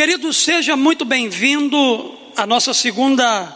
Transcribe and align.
Querido, 0.00 0.32
seja 0.32 0.78
muito 0.78 1.04
bem-vindo 1.04 2.14
à 2.34 2.46
nossa 2.46 2.72
segunda 2.72 3.54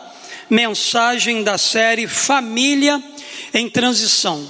mensagem 0.51 1.43
da 1.43 1.56
série 1.56 2.06
Família 2.06 3.03
em 3.54 3.67
Transição. 3.67 4.46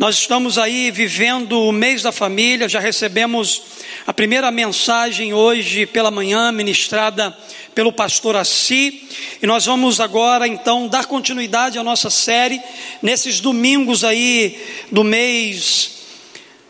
Nós 0.00 0.16
estamos 0.16 0.58
aí 0.58 0.90
vivendo 0.90 1.52
o 1.62 1.70
mês 1.70 2.02
da 2.02 2.10
família, 2.10 2.68
já 2.68 2.80
recebemos 2.80 3.62
a 4.04 4.12
primeira 4.12 4.50
mensagem 4.50 5.32
hoje 5.32 5.86
pela 5.86 6.10
manhã, 6.10 6.50
ministrada 6.50 7.30
pelo 7.72 7.92
pastor 7.92 8.34
Assi, 8.34 9.08
e 9.40 9.46
nós 9.46 9.64
vamos 9.64 10.00
agora 10.00 10.48
então 10.48 10.88
dar 10.88 11.06
continuidade 11.06 11.78
à 11.78 11.84
nossa 11.84 12.10
série 12.10 12.60
nesses 13.00 13.38
domingos 13.38 14.02
aí 14.02 14.60
do 14.90 15.04
mês 15.04 15.97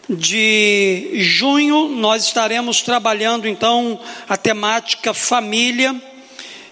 de 0.08 1.10
junho, 1.16 1.88
nós 1.88 2.24
estaremos 2.24 2.80
trabalhando 2.80 3.46
então 3.46 4.00
a 4.26 4.36
temática 4.36 5.12
família 5.12 5.94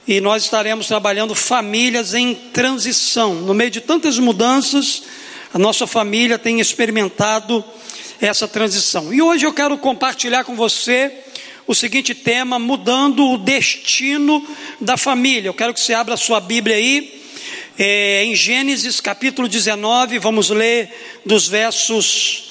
e 0.08 0.20
nós 0.20 0.44
estaremos 0.44 0.86
trabalhando 0.86 1.34
famílias 1.34 2.14
em 2.14 2.34
transição. 2.34 3.34
No 3.34 3.52
meio 3.52 3.70
de 3.70 3.80
tantas 3.80 4.18
mudanças, 4.18 5.02
a 5.52 5.58
nossa 5.58 5.86
família 5.86 6.38
tem 6.38 6.60
experimentado 6.60 7.62
essa 8.20 8.48
transição. 8.48 9.12
E 9.12 9.20
hoje 9.20 9.44
eu 9.44 9.52
quero 9.52 9.77
compartilhar 9.77 10.44
com 10.44 10.56
você 10.56 11.12
o 11.66 11.74
seguinte 11.74 12.14
tema: 12.14 12.58
mudando 12.58 13.32
o 13.32 13.36
destino 13.36 14.46
da 14.80 14.96
família. 14.96 15.48
Eu 15.48 15.55
quero 15.55 15.74
que 15.74 15.80
você 15.80 15.92
abra 15.92 16.14
a 16.14 16.18
sua 16.18 16.41
Bíblia 16.41 16.77
aí, 16.77 17.22
é, 17.78 18.24
em 18.24 18.34
Gênesis 18.34 18.98
capítulo 19.00 19.46
19, 19.46 20.18
vamos 20.18 20.48
ler 20.48 21.20
dos 21.27 21.48
versos 21.48 22.45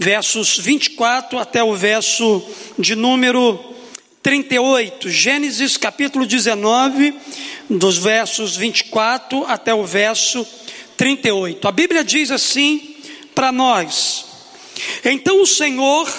versos 0.00 0.58
24 0.58 1.38
até 1.38 1.62
o 1.62 1.76
verso 1.76 2.42
de 2.78 2.96
número 2.96 3.62
38. 4.22 5.10
Gênesis 5.10 5.76
capítulo 5.76 6.24
19, 6.24 7.14
dos 7.68 7.98
versos 7.98 8.56
24 8.56 9.44
até 9.44 9.74
o 9.74 9.84
verso 9.84 10.46
38. 10.96 11.68
A 11.68 11.70
Bíblia 11.70 12.02
diz 12.02 12.30
assim 12.30 12.96
para 13.34 13.52
nós: 13.52 14.24
Então 15.04 15.42
o 15.42 15.46
Senhor, 15.46 16.10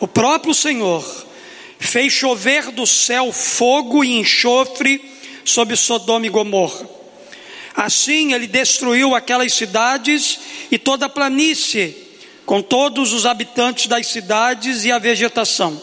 o 0.00 0.08
próprio 0.08 0.52
Senhor, 0.52 1.04
fez 1.78 2.12
chover 2.12 2.72
do 2.72 2.84
céu 2.84 3.32
fogo 3.32 4.02
e 4.02 4.18
enxofre 4.18 5.00
sobre 5.44 5.76
Sodoma 5.76 6.26
e 6.26 6.30
Gomorra. 6.30 6.84
Assim 7.76 8.32
ele 8.32 8.48
destruiu 8.48 9.14
aquelas 9.14 9.54
cidades 9.54 10.40
e 10.68 10.76
toda 10.76 11.06
a 11.06 11.08
planície 11.08 12.09
com 12.50 12.60
todos 12.60 13.12
os 13.12 13.26
habitantes 13.26 13.86
das 13.86 14.08
cidades 14.08 14.84
e 14.84 14.90
a 14.90 14.98
vegetação. 14.98 15.80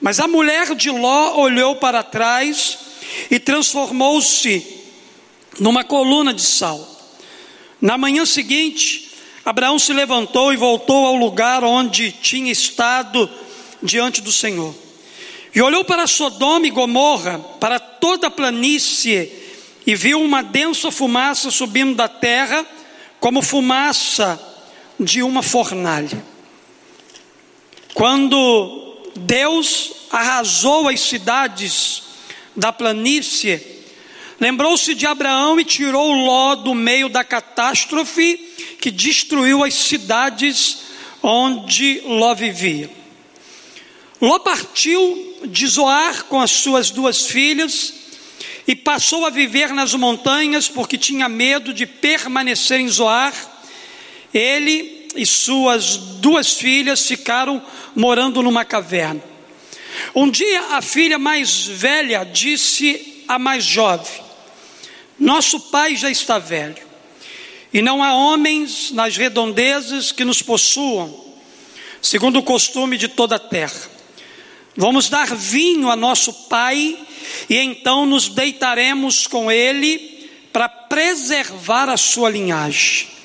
Mas 0.00 0.18
a 0.18 0.26
mulher 0.26 0.74
de 0.74 0.88
Ló 0.88 1.38
olhou 1.38 1.76
para 1.76 2.02
trás 2.02 2.78
e 3.30 3.38
transformou-se 3.38 4.66
numa 5.60 5.84
coluna 5.84 6.32
de 6.32 6.40
sal. 6.40 6.80
Na 7.78 7.98
manhã 7.98 8.24
seguinte, 8.24 9.10
Abraão 9.44 9.78
se 9.78 9.92
levantou 9.92 10.50
e 10.50 10.56
voltou 10.56 11.04
ao 11.04 11.14
lugar 11.14 11.62
onde 11.62 12.10
tinha 12.10 12.50
estado 12.50 13.28
diante 13.82 14.22
do 14.22 14.32
Senhor. 14.32 14.74
E 15.54 15.60
olhou 15.60 15.84
para 15.84 16.06
Sodoma 16.06 16.66
e 16.66 16.70
Gomorra, 16.70 17.38
para 17.60 17.78
toda 17.78 18.28
a 18.28 18.30
planície, 18.30 19.30
e 19.86 19.94
viu 19.94 20.22
uma 20.22 20.42
densa 20.42 20.90
fumaça 20.90 21.50
subindo 21.50 21.94
da 21.94 22.08
terra, 22.08 22.64
como 23.20 23.42
fumaça 23.42 24.55
de 24.98 25.22
uma 25.22 25.42
fornalha. 25.42 26.24
Quando 27.94 28.96
Deus 29.16 29.92
arrasou 30.10 30.88
as 30.88 31.00
cidades 31.00 32.02
da 32.54 32.72
planície, 32.72 33.60
lembrou-se 34.40 34.94
de 34.94 35.06
Abraão 35.06 35.58
e 35.58 35.64
tirou 35.64 36.12
Ló 36.12 36.54
do 36.54 36.74
meio 36.74 37.08
da 37.08 37.24
catástrofe 37.24 38.36
que 38.80 38.90
destruiu 38.90 39.64
as 39.64 39.74
cidades 39.74 40.78
onde 41.22 42.02
Ló 42.04 42.34
vivia. 42.34 42.90
Ló 44.20 44.38
partiu 44.38 45.38
de 45.46 45.66
Zoar 45.66 46.24
com 46.24 46.40
as 46.40 46.50
suas 46.50 46.90
duas 46.90 47.26
filhas 47.26 47.94
e 48.66 48.74
passou 48.74 49.26
a 49.26 49.30
viver 49.30 49.72
nas 49.72 49.94
montanhas 49.94 50.68
porque 50.68 50.98
tinha 50.98 51.28
medo 51.28 51.72
de 51.72 51.86
permanecer 51.86 52.80
em 52.80 52.88
Zoar 52.88 53.55
ele 54.32 55.08
e 55.16 55.24
suas 55.24 55.96
duas 55.96 56.52
filhas 56.52 57.06
ficaram 57.06 57.62
morando 57.94 58.42
numa 58.42 58.64
caverna. 58.64 59.22
Um 60.14 60.30
dia 60.30 60.60
a 60.72 60.82
filha 60.82 61.18
mais 61.18 61.66
velha 61.66 62.24
disse 62.24 63.24
à 63.26 63.38
mais 63.38 63.64
jovem: 63.64 64.22
Nosso 65.18 65.58
pai 65.70 65.96
já 65.96 66.10
está 66.10 66.38
velho, 66.38 66.82
e 67.72 67.80
não 67.80 68.02
há 68.02 68.14
homens 68.14 68.90
nas 68.92 69.16
redondezas 69.16 70.12
que 70.12 70.24
nos 70.24 70.42
possuam, 70.42 71.24
segundo 72.02 72.38
o 72.38 72.42
costume 72.42 72.96
de 72.96 73.08
toda 73.08 73.36
a 73.36 73.40
terra. 73.40 73.90
Vamos 74.76 75.08
dar 75.08 75.34
vinho 75.34 75.90
a 75.90 75.96
nosso 75.96 76.32
pai, 76.48 76.98
e 77.48 77.56
então 77.56 78.04
nos 78.04 78.28
deitaremos 78.28 79.26
com 79.26 79.50
ele 79.50 80.30
para 80.52 80.68
preservar 80.68 81.88
a 81.88 81.96
sua 81.96 82.28
linhagem. 82.28 83.15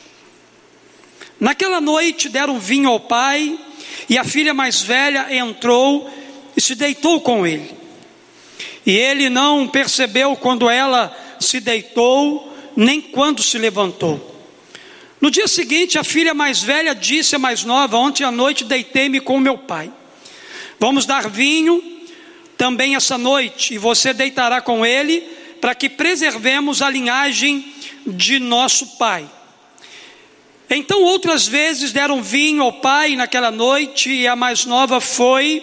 Naquela 1.42 1.82
noite 1.82 2.30
deram 2.30 2.60
vinho 2.60 2.88
ao 2.88 3.00
pai, 3.00 3.60
e 4.08 4.16
a 4.16 4.24
filha 4.24 4.54
mais 4.54 4.84
velha 4.84 5.26
entrou 5.36 6.08
e 6.56 6.62
se 6.62 6.76
deitou 6.76 7.20
com 7.20 7.48
ele. 7.48 7.76
E 8.86 8.96
ele 8.96 9.28
não 9.28 9.68
percebeu 9.68 10.36
quando 10.36 10.70
ela 10.70 11.12
se 11.40 11.60
deitou, 11.60 12.56
nem 12.76 13.02
quando 13.02 13.42
se 13.42 13.58
levantou. 13.58 14.30
No 15.20 15.32
dia 15.32 15.48
seguinte, 15.48 15.98
a 15.98 16.04
filha 16.04 16.36
mais 16.36 16.62
velha 16.62 16.94
disse 16.94 17.36
à 17.36 17.40
mais 17.40 17.64
nova: 17.64 17.98
Ontem 17.98 18.24
à 18.24 18.30
noite 18.30 18.64
deitei-me 18.64 19.20
com 19.20 19.40
meu 19.40 19.58
pai. 19.58 19.92
Vamos 20.80 21.08
dar 21.08 21.28
vinho 21.28 21.82
também 22.56 22.96
essa 22.96 23.18
noite, 23.18 23.74
e 23.74 23.80
você 23.80 24.14
deitará 24.14 24.62
com 24.62 24.86
ele, 24.86 25.22
para 25.60 25.74
que 25.74 25.90
preservemos 25.90 26.84
a 26.84 26.90
linhagem 26.92 27.66
de 28.06 28.38
nosso 28.38 28.86
pai. 28.98 29.28
Então 30.74 31.04
outras 31.04 31.46
vezes 31.46 31.92
deram 31.92 32.24
vinho 32.24 32.64
ao 32.64 32.72
pai 32.72 33.18
naquela 33.18 33.52
noite, 33.52 34.10
e 34.10 34.26
a 34.26 34.38
mais 34.38 34.66
nova 34.66 35.02
foi 35.02 35.62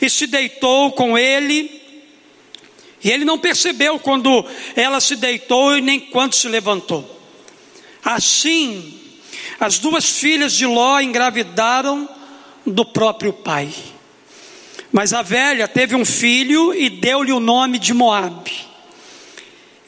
e 0.00 0.08
se 0.08 0.28
deitou 0.28 0.92
com 0.92 1.18
ele. 1.18 1.82
E 3.02 3.10
ele 3.10 3.24
não 3.24 3.36
percebeu 3.36 3.98
quando 3.98 4.46
ela 4.76 5.00
se 5.00 5.16
deitou 5.16 5.76
e 5.76 5.80
nem 5.80 5.98
quando 5.98 6.34
se 6.34 6.48
levantou. 6.48 7.20
Assim, 8.02 8.94
as 9.58 9.78
duas 9.78 10.08
filhas 10.08 10.54
de 10.54 10.66
Ló 10.66 11.00
engravidaram 11.00 12.08
do 12.64 12.84
próprio 12.84 13.32
pai. 13.32 13.68
Mas 14.92 15.12
a 15.12 15.22
velha 15.22 15.66
teve 15.66 15.96
um 15.96 16.04
filho 16.04 16.72
e 16.72 16.88
deu-lhe 16.88 17.32
o 17.32 17.40
nome 17.40 17.78
de 17.78 17.92
Moabe. 17.92 18.52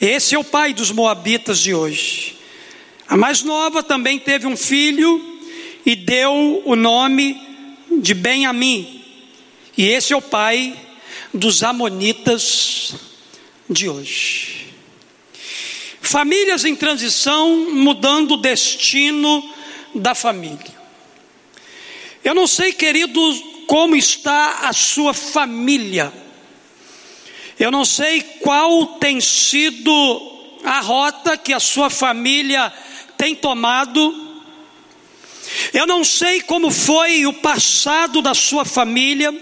Esse 0.00 0.34
é 0.34 0.38
o 0.38 0.44
pai 0.44 0.74
dos 0.74 0.90
moabitas 0.90 1.60
de 1.60 1.72
hoje. 1.72 2.35
A 3.08 3.16
mais 3.16 3.42
nova 3.42 3.82
também 3.82 4.18
teve 4.18 4.46
um 4.46 4.56
filho 4.56 5.38
e 5.84 5.94
deu 5.94 6.62
o 6.64 6.74
nome 6.74 7.40
de 8.00 8.12
Benjamim. 8.14 9.04
E 9.78 9.86
esse 9.86 10.12
é 10.12 10.16
o 10.16 10.22
pai 10.22 10.76
dos 11.32 11.62
amonitas 11.62 12.94
de 13.70 13.88
hoje. 13.88 14.66
Famílias 16.00 16.64
em 16.64 16.74
transição 16.74 17.70
mudando 17.72 18.32
o 18.32 18.36
destino 18.36 19.48
da 19.94 20.14
família. 20.14 20.74
Eu 22.24 22.34
não 22.34 22.46
sei, 22.46 22.72
querido, 22.72 23.20
como 23.68 23.94
está 23.94 24.68
a 24.68 24.72
sua 24.72 25.14
família. 25.14 26.12
Eu 27.58 27.70
não 27.70 27.84
sei 27.84 28.20
qual 28.20 28.86
tem 28.98 29.20
sido 29.20 29.92
a 30.64 30.80
rota 30.80 31.36
que 31.36 31.52
a 31.52 31.60
sua 31.60 31.88
família 31.88 32.72
tem 33.16 33.34
tomado. 33.34 34.24
Eu 35.72 35.86
não 35.86 36.04
sei 36.04 36.40
como 36.40 36.70
foi 36.70 37.26
o 37.26 37.32
passado 37.32 38.20
da 38.20 38.34
sua 38.34 38.64
família. 38.64 39.34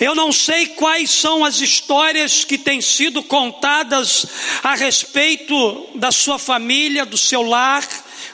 Eu 0.00 0.14
não 0.14 0.32
sei 0.32 0.66
quais 0.66 1.10
são 1.10 1.44
as 1.44 1.60
histórias 1.60 2.44
que 2.44 2.56
têm 2.56 2.80
sido 2.80 3.22
contadas 3.22 4.26
a 4.62 4.74
respeito 4.74 5.88
da 5.94 6.12
sua 6.12 6.38
família, 6.38 7.04
do 7.04 7.18
seu 7.18 7.42
lar, 7.42 7.86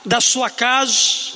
da 0.05 0.21
sua 0.21 0.51
casa. 0.51 1.35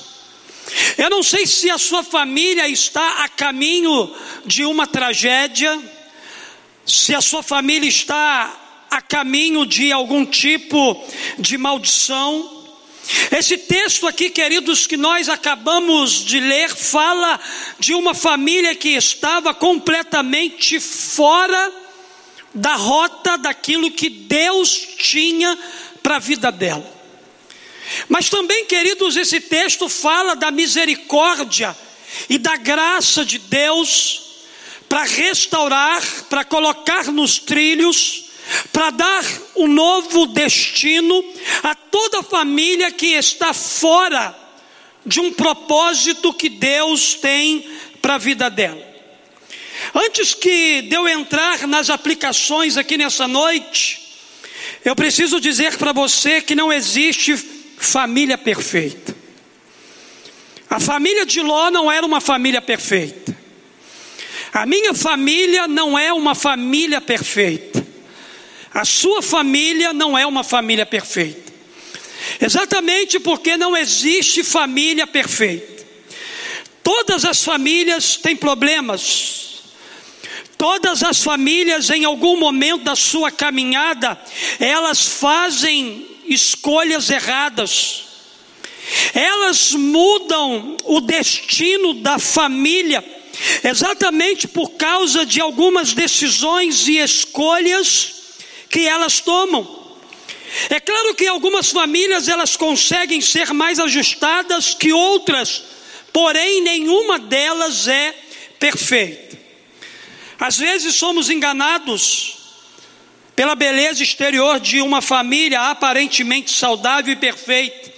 Eu 0.99 1.09
não 1.09 1.23
sei 1.23 1.47
se 1.47 1.71
a 1.71 1.79
sua 1.79 2.03
família 2.03 2.69
está 2.69 3.25
a 3.25 3.29
caminho 3.29 4.15
de 4.45 4.65
uma 4.65 4.87
tragédia, 4.87 5.81
se 6.85 7.15
a 7.15 7.21
sua 7.21 7.43
família 7.43 7.89
está 7.89 8.55
a 8.91 9.01
caminho 9.01 9.65
de 9.65 9.93
algum 9.93 10.25
tipo 10.27 11.05
de 11.39 11.57
maldição. 11.57 12.58
Esse 13.31 13.57
texto 13.57 14.07
aqui, 14.07 14.31
queridos, 14.31 14.87
que 14.87 14.97
nós 14.97 15.29
acabamos 15.29 16.25
de 16.25 16.41
ler, 16.41 16.75
fala 16.75 17.41
de 17.79 17.95
uma 17.95 18.15
família 18.15 18.75
que 18.75 18.91
estava 18.91 19.55
completamente 19.55 20.79
fora 20.81 21.73
da 22.55 22.75
rota 22.75 23.37
daquilo 23.39 23.91
que 23.91 24.09
Deus 24.09 24.71
tinha 24.99 25.59
para 26.03 26.17
a 26.17 26.21
vida 26.21 26.51
dela. 26.51 26.99
Mas 28.09 28.29
também, 28.29 28.67
queridos, 28.67 29.17
esse 29.17 29.41
texto 29.41 29.89
fala 29.89 30.35
da 30.35 30.51
misericórdia 30.51 31.77
e 32.29 32.39
da 32.39 32.57
graça 32.57 33.25
de 33.25 33.39
Deus 33.39 34.23
para 34.89 35.05
restaurar, 35.05 36.03
para 36.31 36.45
colocar 36.45 37.05
nos 37.07 37.39
trilhos, 37.39 38.28
para 38.73 38.91
dar 38.91 39.25
um 39.57 39.67
novo 39.67 40.27
destino 40.27 41.25
a 41.63 41.75
toda 41.75 42.23
família 42.23 42.91
que 42.91 43.09
está 43.09 43.53
fora 43.53 44.35
de 45.05 45.21
um 45.21 45.33
propósito 45.33 46.33
que 46.33 46.49
Deus 46.49 47.15
tem 47.15 47.69
para 48.01 48.15
a 48.15 48.19
vida 48.19 48.49
dela. 48.51 48.87
Antes 49.95 50.35
que 50.35 50.83
de 50.83 50.95
eu 50.95 51.09
entrar 51.09 51.67
nas 51.67 51.89
aplicações 51.89 52.77
aqui 52.77 52.97
nessa 52.97 53.27
noite, 53.27 54.09
eu 54.85 54.95
preciso 54.95 55.41
dizer 55.41 55.77
para 55.77 55.93
você 55.93 56.41
que 56.41 56.55
não 56.55 56.73
existe 56.73 57.37
família 57.79 58.37
perfeita. 58.37 59.17
A 60.69 60.79
família 60.79 61.25
de 61.25 61.41
Ló 61.41 61.71
não 61.71 61.91
era 61.91 62.05
uma 62.05 62.21
família 62.21 62.61
perfeita. 62.61 63.37
A 64.53 64.67
minha 64.67 64.93
família 64.93 65.67
não 65.67 65.99
é 65.99 66.13
uma 66.13 66.35
família 66.35 67.01
perfeita. 67.01 67.88
A 68.79 68.85
sua 68.85 69.21
família 69.21 69.93
não 69.93 70.17
é 70.17 70.25
uma 70.25 70.45
família 70.45 70.87
perfeita. 70.87 71.53
Exatamente 72.41 73.19
porque 73.19 73.57
não 73.57 73.77
existe 73.77 74.45
família 74.45 75.05
perfeita. 75.05 75.85
Todas 76.81 77.25
as 77.25 77.43
famílias 77.43 78.17
têm 78.19 78.37
problemas. 78.37 79.65
Todas 80.57 81.03
as 81.03 81.21
famílias, 81.21 81.91
em 81.91 82.05
algum 82.05 82.39
momento 82.39 82.85
da 82.85 82.95
sua 82.95 83.33
caminhada, 83.33 84.17
elas 84.61 85.05
fazem 85.05 86.07
escolhas 86.29 87.11
erradas. 87.11 88.05
Elas 89.13 89.73
mudam 89.73 90.77
o 90.85 91.01
destino 91.01 91.95
da 91.95 92.21
família 92.21 93.05
exatamente 93.65 94.47
por 94.47 94.71
causa 94.75 95.27
de 95.27 95.41
algumas 95.41 95.95
decisões 95.95 96.87
e 96.87 96.99
escolhas 96.99 98.18
que 98.71 98.87
elas 98.87 99.21
tomam. 99.21 99.77
É 100.71 100.81
claro 100.81 101.15
que 101.15 101.27
algumas 101.27 101.71
famílias 101.71 102.29
elas 102.29 102.57
conseguem 102.57 103.21
ser 103.21 103.53
mais 103.53 103.79
ajustadas 103.79 104.75
que 104.75 104.93
outras, 104.93 105.63
porém 106.13 106.63
nenhuma 106.63 107.19
delas 107.19 107.87
é 107.87 108.15
perfeita. 108.59 109.39
Às 110.39 110.57
vezes 110.57 110.95
somos 110.95 111.29
enganados 111.29 112.37
pela 113.35 113.55
beleza 113.55 114.03
exterior 114.03 114.59
de 114.59 114.81
uma 114.81 115.01
família 115.01 115.71
aparentemente 115.71 116.51
saudável 116.51 117.13
e 117.13 117.17
perfeita. 117.17 117.93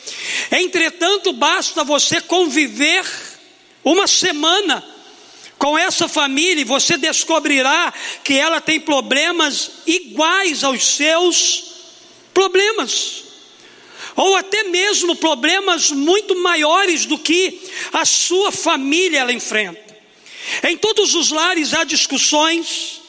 Entretanto, 0.51 1.33
basta 1.33 1.85
você 1.85 2.21
conviver 2.21 3.05
uma 3.85 4.07
semana 4.07 4.85
com 5.61 5.77
essa 5.77 6.09
família, 6.09 6.65
você 6.65 6.97
descobrirá 6.97 7.93
que 8.25 8.33
ela 8.33 8.63
tem 8.63 8.81
problemas 8.81 9.71
iguais 9.87 10.65
aos 10.65 10.83
seus 10.97 11.65
problemas, 12.33 13.25
ou 14.17 14.37
até 14.37 14.65
mesmo 14.65 15.15
problemas 15.17 15.91
muito 15.91 16.35
maiores 16.37 17.05
do 17.05 17.19
que 17.19 17.61
a 17.93 18.07
sua 18.07 18.51
família 18.51 19.21
ela 19.21 19.35
enfrenta. 19.35 19.85
Em 20.67 20.79
todos 20.79 21.15
os 21.15 21.31
lares 21.31 21.75
há 21.75 21.85
discussões, 21.85 23.03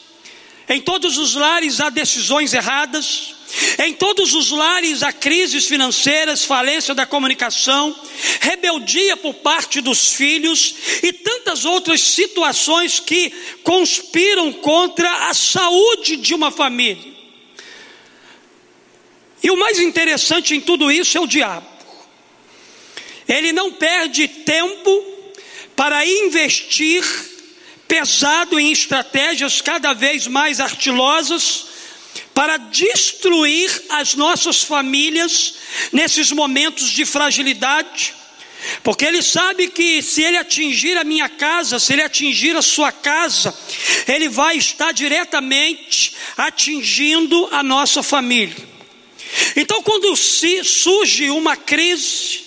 em 0.68 0.82
todos 0.82 1.16
os 1.16 1.34
lares 1.34 1.80
há 1.80 1.88
decisões 1.88 2.52
erradas, 2.52 3.34
em 3.78 3.92
todos 3.92 4.34
os 4.34 4.50
lares 4.50 5.02
há 5.02 5.12
crises 5.12 5.66
financeiras, 5.66 6.44
falência 6.44 6.94
da 6.94 7.04
comunicação, 7.04 7.94
rebeldia 8.40 9.16
por 9.16 9.34
parte 9.34 9.80
dos 9.80 10.12
filhos 10.12 10.74
e 11.02 11.12
tantas 11.12 11.64
outras 11.64 12.00
situações 12.00 13.00
que 13.00 13.30
conspiram 13.62 14.52
contra 14.52 15.28
a 15.28 15.34
saúde 15.34 16.16
de 16.16 16.34
uma 16.34 16.50
família. 16.50 17.12
E 19.42 19.50
o 19.50 19.56
mais 19.56 19.78
interessante 19.80 20.54
em 20.54 20.60
tudo 20.60 20.90
isso 20.90 21.18
é 21.18 21.20
o 21.20 21.26
diabo. 21.26 21.66
Ele 23.28 23.52
não 23.52 23.72
perde 23.72 24.28
tempo 24.28 25.04
para 25.74 26.06
investir 26.06 27.04
pesado 27.88 28.58
em 28.58 28.72
estratégias 28.72 29.60
cada 29.60 29.92
vez 29.92 30.26
mais 30.26 30.60
artilosas 30.60 31.71
para 32.34 32.56
destruir 32.56 33.70
as 33.90 34.14
nossas 34.14 34.62
famílias 34.62 35.54
nesses 35.92 36.32
momentos 36.32 36.88
de 36.90 37.04
fragilidade, 37.04 38.14
porque 38.82 39.04
ele 39.04 39.22
sabe 39.22 39.68
que 39.68 40.02
se 40.02 40.22
ele 40.22 40.36
atingir 40.36 40.96
a 40.96 41.04
minha 41.04 41.28
casa, 41.28 41.78
se 41.78 41.92
ele 41.92 42.02
atingir 42.02 42.56
a 42.56 42.62
sua 42.62 42.92
casa, 42.92 43.56
ele 44.06 44.28
vai 44.28 44.56
estar 44.56 44.92
diretamente 44.92 46.14
atingindo 46.36 47.48
a 47.50 47.62
nossa 47.62 48.02
família. 48.02 48.56
Então, 49.56 49.82
quando 49.82 50.14
surge 50.16 51.30
uma 51.30 51.56
crise, 51.56 52.44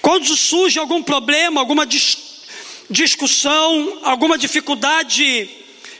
quando 0.00 0.36
surge 0.36 0.78
algum 0.78 1.02
problema, 1.02 1.60
alguma 1.60 1.86
discussão, 2.90 4.00
alguma 4.02 4.38
dificuldade 4.38 5.48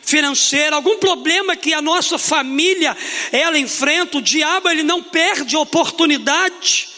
financeira, 0.07 0.77
algum 0.77 0.99
problema 0.99 1.57
que 1.57 1.75
a 1.75 1.83
nossa 1.83 2.17
família 2.17 2.97
ela 3.33 3.59
enfrenta, 3.59 4.19
o 4.19 4.23
diabo 4.23 4.69
ele 4.71 4.85
não 4.85 5.03
perde 5.03 5.57
oportunidade 5.57 6.91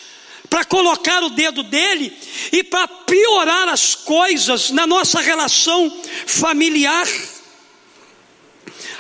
para 0.51 0.63
colocar 0.65 1.23
o 1.25 1.31
dedo 1.31 1.63
dele 1.63 2.13
e 2.53 2.63
para 2.63 2.87
piorar 2.87 3.69
as 3.69 3.95
coisas 3.95 4.71
na 4.71 4.87
nossa 4.87 5.21
relação 5.21 5.91
familiar. 6.27 7.09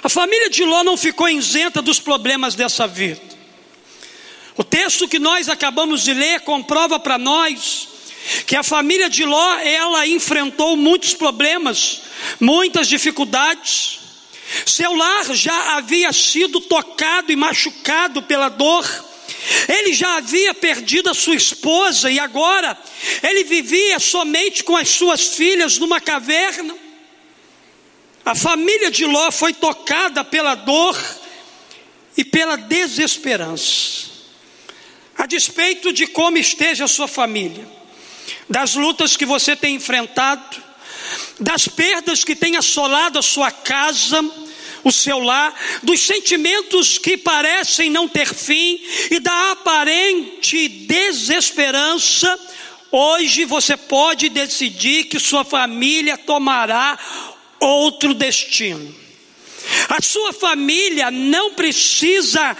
A 0.02 0.08
família 0.08 0.48
de 0.48 0.64
Ló 0.64 0.82
não 0.82 0.96
ficou 0.96 1.28
isenta 1.28 1.82
dos 1.82 2.00
problemas 2.00 2.54
dessa 2.54 2.86
vida. 2.86 3.20
O 4.56 4.64
texto 4.64 5.06
que 5.06 5.18
nós 5.18 5.50
acabamos 5.50 6.02
de 6.02 6.14
ler 6.14 6.40
comprova 6.40 6.98
para 6.98 7.18
nós 7.18 7.88
que 8.46 8.56
a 8.56 8.62
família 8.62 9.08
de 9.08 9.24
Ló 9.24 9.58
ela 9.58 10.06
enfrentou 10.06 10.76
muitos 10.76 11.14
problemas, 11.14 12.02
muitas 12.40 12.88
dificuldades. 12.88 14.00
Seu 14.66 14.94
lar 14.94 15.34
já 15.34 15.76
havia 15.76 16.12
sido 16.12 16.60
tocado 16.60 17.30
e 17.30 17.36
machucado 17.36 18.22
pela 18.22 18.48
dor. 18.48 18.86
Ele 19.68 19.92
já 19.92 20.16
havia 20.16 20.54
perdido 20.54 21.10
a 21.10 21.14
sua 21.14 21.34
esposa 21.34 22.10
e 22.10 22.18
agora 22.18 22.76
ele 23.22 23.44
vivia 23.44 23.98
somente 23.98 24.64
com 24.64 24.76
as 24.76 24.88
suas 24.88 25.34
filhas 25.34 25.78
numa 25.78 26.00
caverna. 26.00 26.74
A 28.24 28.34
família 28.34 28.90
de 28.90 29.06
Ló 29.06 29.30
foi 29.30 29.54
tocada 29.54 30.24
pela 30.24 30.54
dor 30.54 30.98
e 32.16 32.24
pela 32.24 32.56
desesperança. 32.56 34.08
A 35.16 35.26
despeito 35.26 35.92
de 35.92 36.06
como 36.06 36.36
esteja 36.36 36.84
a 36.84 36.88
sua 36.88 37.08
família, 37.08 37.66
das 38.48 38.74
lutas 38.74 39.16
que 39.16 39.26
você 39.26 39.54
tem 39.54 39.76
enfrentado, 39.76 40.62
das 41.38 41.68
perdas 41.68 42.24
que 42.24 42.34
tem 42.34 42.56
assolado 42.56 43.18
a 43.18 43.22
sua 43.22 43.50
casa, 43.50 44.22
o 44.84 44.92
seu 44.92 45.18
lar, 45.18 45.54
dos 45.82 46.00
sentimentos 46.00 46.98
que 46.98 47.16
parecem 47.16 47.90
não 47.90 48.08
ter 48.08 48.32
fim 48.32 48.80
e 49.10 49.18
da 49.20 49.52
aparente 49.52 50.68
desesperança, 50.68 52.38
hoje 52.90 53.44
você 53.44 53.76
pode 53.76 54.28
decidir 54.28 55.04
que 55.04 55.18
sua 55.18 55.44
família 55.44 56.16
tomará 56.16 56.98
outro 57.60 58.14
destino. 58.14 58.94
A 59.88 60.00
sua 60.00 60.32
família 60.32 61.10
não 61.10 61.54
precisa 61.54 62.56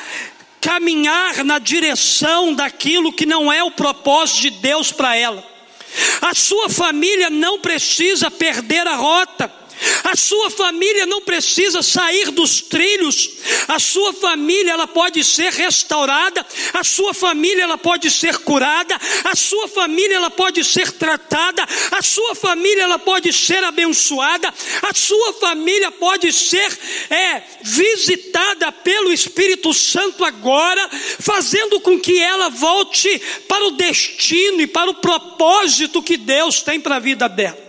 caminhar 0.61 1.45
na 1.45 1.59
direção 1.59 2.53
daquilo 2.53 3.13
que 3.13 3.25
não 3.25 3.53
é 3.53 3.63
o 3.63 3.71
propósito 3.71 4.43
de 4.43 4.51
Deus 4.51 4.93
para 4.93 5.17
ela. 5.17 5.48
A 6.21 6.35
sua 6.35 6.69
família 6.69 7.31
não 7.31 7.61
precisa 7.61 8.31
perder 8.31 8.87
a 8.87 8.97
rota, 8.97 9.51
A 10.05 10.17
sua 10.17 10.51
família 10.51 11.07
não 11.07 11.21
precisa 11.21 11.83
sair 11.83 12.31
dos 12.31 12.61
trilhos. 12.61 13.31
A 13.67 13.79
sua 13.79 14.13
família 14.13 14.73
ela 14.73 14.87
pode 14.87 15.23
ser 15.23 15.53
restaurada, 15.53 16.45
a 16.73 16.83
sua 16.83 17.13
família 17.13 17.63
ela 17.63 17.79
pode 17.79 18.11
ser 18.11 18.39
curada, 18.39 18.99
a 19.25 19.37
sua 19.37 19.69
família 19.69 20.17
ela 20.17 20.31
pode 20.31 20.65
ser 20.65 20.93
tratada, 20.93 21.67
a 21.93 22.03
sua 22.03 22.35
família 22.35 22.83
ela 22.83 22.99
pode 22.99 23.33
ser 23.33 23.63
abençoada, 23.65 24.53
a 24.83 24.95
sua 24.95 25.35
família 25.35 25.91
pode 25.91 26.33
ser 26.33 26.79
é, 27.11 27.43
visitada 27.63 28.73
pelo 28.73 29.13
Espírito 29.13 29.75
Santo 29.75 30.25
agora, 30.25 30.89
fazendo 31.21 31.81
com 31.81 31.99
que 32.01 32.19
ela 32.19 32.49
volte 32.49 33.21
para 33.47 33.67
o 33.67 33.73
destino 33.73 34.61
e 34.61 34.67
para 34.67 34.91
o 34.91 34.95
propósito 34.95 36.03
que 36.03 36.17
Deus 36.17 36.63
tem 36.63 36.81
para 36.81 36.97
a 36.97 37.01
vida 37.01 37.29
dela. 37.29 37.68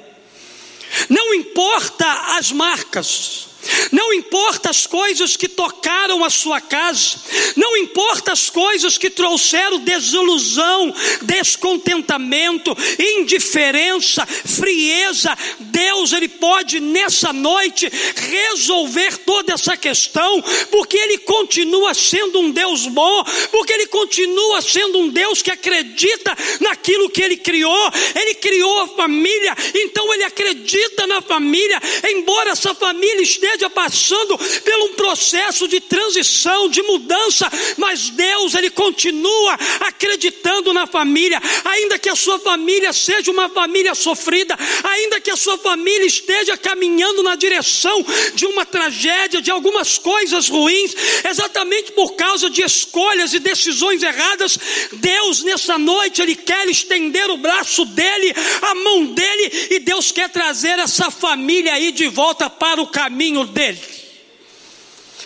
Não 1.09 1.33
importa 1.33 2.05
as 2.37 2.51
marcas, 2.51 3.48
não 3.91 4.13
importa 4.13 4.69
as 4.69 4.85
coisas 4.85 5.35
que 5.35 5.47
tocaram 5.47 6.23
a 6.23 6.29
sua 6.29 6.61
casa, 6.61 7.17
não 7.55 7.77
importa 7.77 8.31
as 8.31 8.49
coisas 8.49 8.97
que 8.97 9.09
trouxeram 9.09 9.79
desilusão, 9.79 10.93
descontentamento, 11.21 12.75
indiferença, 13.17 14.25
frieza, 14.25 15.37
Deus 15.59 16.13
ele 16.13 16.27
pode 16.27 16.79
nessa 16.79 17.33
noite 17.33 17.91
resolver 18.15 19.17
toda 19.19 19.53
essa 19.53 19.75
questão, 19.75 20.41
porque 20.71 20.97
ele 20.97 21.17
continua 21.19 21.93
sendo 21.93 22.39
um 22.39 22.51
Deus 22.51 22.87
bom, 22.87 23.23
porque 23.51 23.73
ele 23.73 23.87
continua 23.87 24.61
sendo 24.61 24.99
um 24.99 25.09
Deus 25.09 25.41
que 25.41 25.51
acredita 25.51 26.35
naquilo 26.59 27.09
que 27.09 27.21
ele 27.21 27.37
criou. 27.37 27.91
Ele 28.15 28.35
criou 28.35 28.81
a 28.81 28.87
família, 28.87 29.55
então 29.75 30.13
ele 30.13 30.23
acredita 30.23 31.07
na 31.07 31.21
família, 31.21 31.79
embora 32.09 32.51
essa 32.51 32.73
família 32.73 33.21
esteja 33.21 33.58
esteja 33.59 33.69
passando 33.69 34.37
por 34.37 34.79
um 34.83 34.93
processo 34.93 35.67
de 35.67 35.81
transição, 35.81 36.69
de 36.69 36.81
mudança, 36.83 37.51
mas 37.77 38.09
Deus, 38.09 38.55
Ele 38.55 38.69
continua 38.69 39.57
acreditando 39.81 40.71
na 40.71 40.87
família, 40.87 41.41
ainda 41.65 41.99
que 41.99 42.09
a 42.09 42.15
sua 42.15 42.39
família 42.39 42.93
seja 42.93 43.29
uma 43.29 43.49
família 43.49 43.93
sofrida, 43.93 44.57
ainda 44.83 45.19
que 45.19 45.29
a 45.29 45.35
sua 45.35 45.57
família 45.57 46.05
esteja 46.05 46.55
caminhando 46.57 47.21
na 47.21 47.35
direção 47.35 48.05
de 48.33 48.45
uma 48.45 48.65
tragédia, 48.65 49.41
de 49.41 49.51
algumas 49.51 49.97
coisas 49.97 50.47
ruins, 50.47 50.95
exatamente 51.29 51.91
por 51.91 52.13
causa 52.13 52.49
de 52.49 52.61
escolhas 52.61 53.33
e 53.33 53.39
decisões 53.39 54.01
erradas, 54.01 54.57
Deus 54.93 55.43
nessa 55.43 55.77
noite, 55.77 56.21
Ele 56.21 56.35
quer 56.35 56.67
estender 56.69 57.29
o 57.29 57.37
braço 57.37 57.83
dele, 57.85 58.33
a 58.61 58.75
mão 58.75 59.05
dele, 59.07 59.67
e 59.71 59.79
Deus 59.79 60.11
quer 60.11 60.29
trazer 60.29 60.79
essa 60.79 61.11
família 61.11 61.73
aí 61.73 61.91
de 61.91 62.07
volta 62.07 62.49
para 62.49 62.81
o 62.81 62.87
caminho 62.87 63.38
dele. 63.47 63.79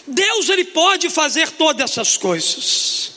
Deus 0.05 0.50
ele 0.50 0.65
pode 0.65 1.10
fazer 1.10 1.50
todas 1.51 1.91
essas 1.91 2.17
coisas. 2.17 3.13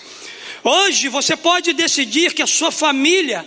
Hoje 0.62 1.08
você 1.08 1.36
pode 1.36 1.72
decidir 1.72 2.32
que 2.32 2.42
a 2.42 2.46
sua 2.46 2.70
família, 2.70 3.46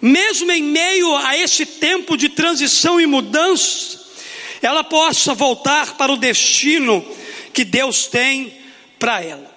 mesmo 0.00 0.50
em 0.50 0.62
meio 0.62 1.14
a 1.16 1.36
esse 1.36 1.64
tempo 1.64 2.16
de 2.16 2.28
transição 2.28 3.00
e 3.00 3.06
mudança, 3.06 4.04
ela 4.62 4.82
possa 4.84 5.34
voltar 5.34 5.96
para 5.96 6.12
o 6.12 6.16
destino 6.16 7.06
que 7.52 7.64
Deus 7.64 8.06
tem 8.06 8.52
para 8.98 9.22
ela. 9.22 9.54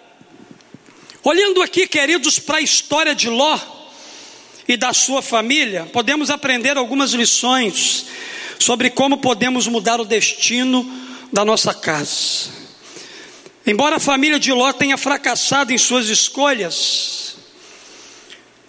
Olhando 1.23 1.61
aqui, 1.61 1.87
queridos, 1.87 2.39
para 2.39 2.57
a 2.57 2.61
história 2.61 3.13
de 3.13 3.29
Ló 3.29 3.59
e 4.67 4.77
da 4.77 4.93
sua 4.93 5.21
família, 5.21 5.89
podemos 5.91 6.29
aprender 6.29 6.77
algumas 6.77 7.11
lições 7.11 8.05
sobre 8.59 8.89
como 8.89 9.17
podemos 9.17 9.67
mudar 9.67 9.99
o 10.01 10.05
destino 10.05 10.85
da 11.31 11.45
nossa 11.45 11.73
casa. 11.73 12.49
Embora 13.65 13.95
a 13.95 13.99
família 13.99 14.37
de 14.39 14.51
Ló 14.51 14.71
tenha 14.73 14.97
fracassado 14.97 15.71
em 15.71 15.77
suas 15.77 16.07
escolhas, 16.07 17.37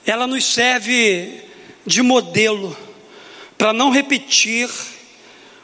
ela 0.06 0.26
nos 0.26 0.44
serve 0.44 1.42
de 1.84 2.02
modelo 2.02 2.76
para 3.58 3.72
não 3.72 3.90
repetir 3.90 4.70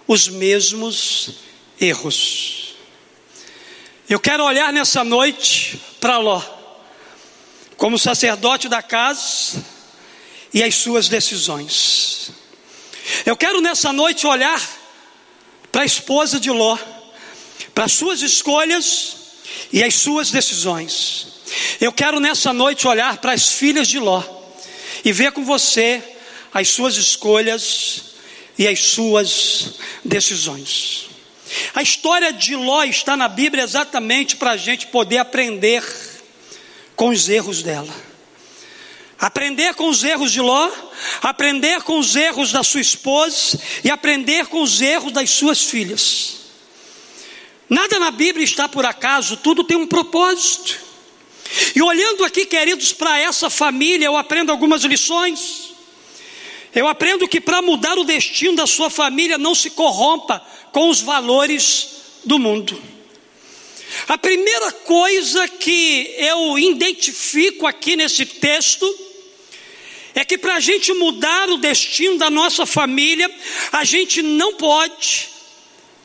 os 0.06 0.28
mesmos 0.28 1.30
erros. 1.80 2.74
Eu 4.08 4.20
quero 4.20 4.44
olhar 4.44 4.72
nessa 4.72 5.04
noite 5.04 5.80
para 6.00 6.18
Ló, 6.18 6.42
como 7.76 7.98
sacerdote 7.98 8.68
da 8.68 8.82
casa 8.82 9.64
e 10.52 10.62
as 10.62 10.74
suas 10.74 11.08
decisões. 11.08 12.45
Eu 13.24 13.36
quero 13.36 13.60
nessa 13.60 13.92
noite 13.92 14.26
olhar 14.26 14.60
para 15.70 15.82
a 15.82 15.86
esposa 15.86 16.40
de 16.40 16.50
Ló, 16.50 16.78
para 17.74 17.84
as 17.84 17.92
suas 17.92 18.22
escolhas 18.22 19.16
e 19.72 19.82
as 19.82 19.94
suas 19.94 20.30
decisões. 20.30 21.28
Eu 21.80 21.92
quero 21.92 22.18
nessa 22.18 22.52
noite 22.52 22.86
olhar 22.88 23.18
para 23.18 23.32
as 23.32 23.52
filhas 23.52 23.88
de 23.88 23.98
Ló 23.98 24.22
e 25.04 25.12
ver 25.12 25.32
com 25.32 25.44
você 25.44 26.02
as 26.52 26.68
suas 26.68 26.96
escolhas 26.96 28.02
e 28.58 28.66
as 28.66 28.80
suas 28.80 29.74
decisões. 30.04 31.06
A 31.74 31.82
história 31.82 32.32
de 32.32 32.56
Ló 32.56 32.82
está 32.84 33.16
na 33.16 33.28
Bíblia 33.28 33.62
exatamente 33.62 34.36
para 34.36 34.52
a 34.52 34.56
gente 34.56 34.86
poder 34.86 35.18
aprender 35.18 35.84
com 36.96 37.10
os 37.10 37.28
erros 37.28 37.62
dela. 37.62 37.94
Aprender 39.18 39.74
com 39.74 39.88
os 39.88 40.04
erros 40.04 40.30
de 40.30 40.40
Ló, 40.40 40.70
aprender 41.22 41.82
com 41.82 41.98
os 41.98 42.14
erros 42.14 42.52
da 42.52 42.62
sua 42.62 42.82
esposa 42.82 43.58
e 43.82 43.90
aprender 43.90 44.46
com 44.46 44.60
os 44.62 44.80
erros 44.80 45.12
das 45.12 45.30
suas 45.30 45.62
filhas. 45.62 46.36
Nada 47.68 47.98
na 47.98 48.10
Bíblia 48.10 48.44
está 48.44 48.68
por 48.68 48.84
acaso, 48.84 49.38
tudo 49.38 49.64
tem 49.64 49.76
um 49.76 49.86
propósito. 49.86 50.78
E 51.74 51.80
olhando 51.80 52.24
aqui, 52.24 52.44
queridos, 52.44 52.92
para 52.92 53.18
essa 53.18 53.48
família, 53.48 54.06
eu 54.06 54.16
aprendo 54.16 54.52
algumas 54.52 54.82
lições. 54.82 55.74
Eu 56.74 56.86
aprendo 56.86 57.26
que 57.26 57.40
para 57.40 57.62
mudar 57.62 57.96
o 57.96 58.04
destino 58.04 58.56
da 58.56 58.66
sua 58.66 58.90
família, 58.90 59.38
não 59.38 59.54
se 59.54 59.70
corrompa 59.70 60.44
com 60.72 60.90
os 60.90 61.00
valores 61.00 61.88
do 62.22 62.38
mundo. 62.38 62.80
A 64.08 64.18
primeira 64.18 64.72
coisa 64.72 65.48
que 65.48 66.14
eu 66.18 66.58
identifico 66.58 67.66
aqui 67.66 67.96
nesse 67.96 68.26
texto 68.26 69.05
é 70.16 70.24
que 70.24 70.38
para 70.38 70.54
a 70.54 70.60
gente 70.60 70.94
mudar 70.94 71.50
o 71.50 71.58
destino 71.58 72.16
da 72.16 72.30
nossa 72.30 72.64
família, 72.64 73.30
a 73.70 73.84
gente 73.84 74.22
não 74.22 74.54
pode, 74.54 75.28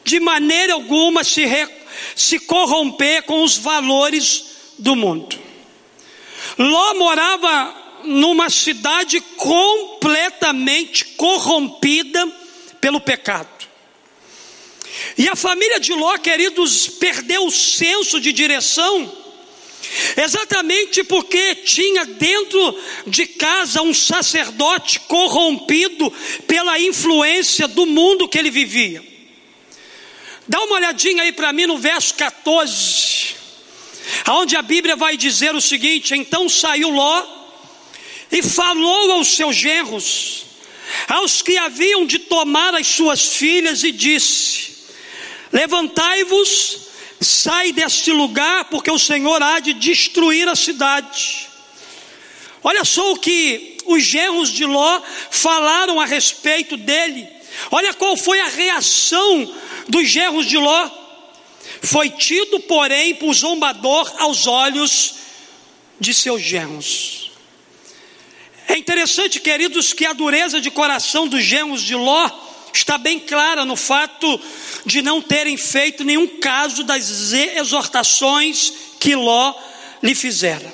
de 0.03 0.19
maneira 0.19 0.73
alguma, 0.73 1.23
se, 1.23 1.45
re, 1.45 1.65
se 2.13 2.37
corromper 2.39 3.23
com 3.23 3.41
os 3.41 3.57
valores 3.57 4.43
do 4.77 4.97
mundo. 4.97 5.39
Ló 6.57 6.93
morava 6.95 8.01
numa 8.03 8.49
cidade 8.49 9.21
completamente 9.37 11.05
corrompida 11.15 12.27
pelo 12.81 12.99
pecado. 12.99 13.47
E 15.17 15.29
a 15.29 15.37
família 15.37 15.79
de 15.79 15.93
Ló, 15.93 16.17
queridos, 16.17 16.89
perdeu 16.89 17.45
o 17.45 17.51
senso 17.51 18.19
de 18.19 18.33
direção 18.33 19.20
Exatamente 20.15 21.03
porque 21.03 21.55
tinha 21.55 22.05
dentro 22.05 22.79
de 23.07 23.25
casa 23.25 23.81
um 23.81 23.93
sacerdote 23.93 24.99
corrompido 25.01 26.11
pela 26.47 26.79
influência 26.79 27.67
do 27.67 27.85
mundo 27.85 28.27
que 28.27 28.37
ele 28.37 28.51
vivia. 28.51 29.03
Dá 30.47 30.61
uma 30.63 30.75
olhadinha 30.75 31.23
aí 31.23 31.31
para 31.31 31.53
mim 31.53 31.65
no 31.65 31.77
verso 31.77 32.13
14, 32.15 33.35
aonde 34.25 34.55
a 34.55 34.61
Bíblia 34.61 34.95
vai 34.95 35.15
dizer 35.15 35.55
o 35.55 35.61
seguinte: 35.61 36.13
Então 36.13 36.49
saiu 36.49 36.89
Ló 36.89 37.25
e 38.31 38.41
falou 38.41 39.13
aos 39.13 39.29
seus 39.35 39.55
genros, 39.55 40.45
aos 41.07 41.41
que 41.41 41.57
haviam 41.57 42.05
de 42.05 42.19
tomar 42.19 42.75
as 42.75 42.87
suas 42.87 43.25
filhas, 43.33 43.83
e 43.83 43.91
disse: 43.91 44.77
Levantai-vos 45.51 46.90
Sai 47.21 47.71
deste 47.71 48.11
lugar, 48.11 48.65
porque 48.65 48.89
o 48.89 48.97
Senhor 48.97 49.43
há 49.43 49.59
de 49.59 49.73
destruir 49.73 50.49
a 50.49 50.55
cidade. 50.55 51.47
Olha 52.63 52.83
só 52.83 53.13
o 53.13 53.19
que 53.19 53.77
os 53.85 54.03
genros 54.03 54.49
de 54.49 54.65
Ló 54.65 55.01
falaram 55.29 55.99
a 55.99 56.05
respeito 56.05 56.75
dele. 56.75 57.27
Olha 57.69 57.93
qual 57.93 58.17
foi 58.17 58.39
a 58.39 58.47
reação 58.47 59.53
dos 59.87 60.09
genros 60.09 60.47
de 60.47 60.57
Ló. 60.57 60.89
Foi 61.83 62.09
tido, 62.09 62.59
porém, 62.61 63.13
por 63.13 63.33
zombador 63.33 64.11
aos 64.17 64.47
olhos 64.47 65.15
de 65.99 66.15
seus 66.15 66.41
genros. 66.41 67.31
É 68.67 68.77
interessante, 68.77 69.39
queridos, 69.39 69.93
que 69.93 70.05
a 70.05 70.13
dureza 70.13 70.59
de 70.59 70.71
coração 70.71 71.27
dos 71.27 71.43
genros 71.43 71.83
de 71.83 71.93
Ló 71.93 72.29
está 72.73 72.97
bem 72.97 73.19
clara 73.19 73.65
no 73.65 73.75
fato 73.75 74.39
de 74.85 75.01
não 75.01 75.21
terem 75.21 75.57
feito 75.57 76.03
nenhum 76.03 76.27
caso 76.39 76.83
das 76.83 77.33
exortações 77.33 78.73
que 78.99 79.15
Ló 79.15 79.53
lhe 80.01 80.15
fizera. 80.15 80.73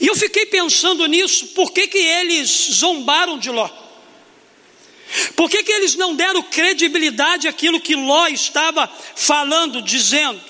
E 0.00 0.06
eu 0.06 0.14
fiquei 0.14 0.46
pensando 0.46 1.06
nisso, 1.06 1.48
por 1.48 1.72
que, 1.72 1.88
que 1.88 1.98
eles 1.98 2.48
zombaram 2.72 3.38
de 3.38 3.50
Ló? 3.50 3.68
Por 5.34 5.48
que, 5.48 5.62
que 5.62 5.72
eles 5.72 5.94
não 5.94 6.14
deram 6.14 6.42
credibilidade 6.42 7.48
àquilo 7.48 7.80
que 7.80 7.96
Ló 7.96 8.26
estava 8.28 8.90
falando, 9.16 9.82
dizendo? 9.82 10.40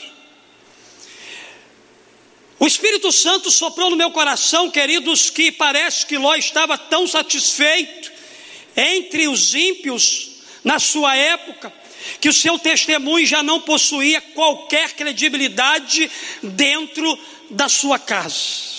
O 2.59 2.67
Espírito 2.67 3.12
Santo 3.12 3.50
soprou 3.50 3.88
no 3.88 3.97
meu 3.97 4.11
coração, 4.11 4.71
queridos, 4.71 5.31
que 5.31 5.53
parece 5.53 6.05
que 6.05 6.19
Ló 6.19 6.35
estava 6.35 6.77
tão 6.77 7.07
satisfeito 7.07 8.18
entre 8.78 9.26
os 9.26 9.56
ímpios 9.56 10.30
na 10.62 10.78
sua 10.78 11.16
época, 11.16 11.73
que 12.20 12.28
o 12.28 12.32
seu 12.32 12.58
testemunho 12.58 13.26
já 13.26 13.42
não 13.42 13.61
possuía 13.61 14.20
qualquer 14.20 14.92
credibilidade 14.92 16.08
dentro 16.40 17.18
da 17.50 17.68
sua 17.68 17.99
casa. 17.99 18.78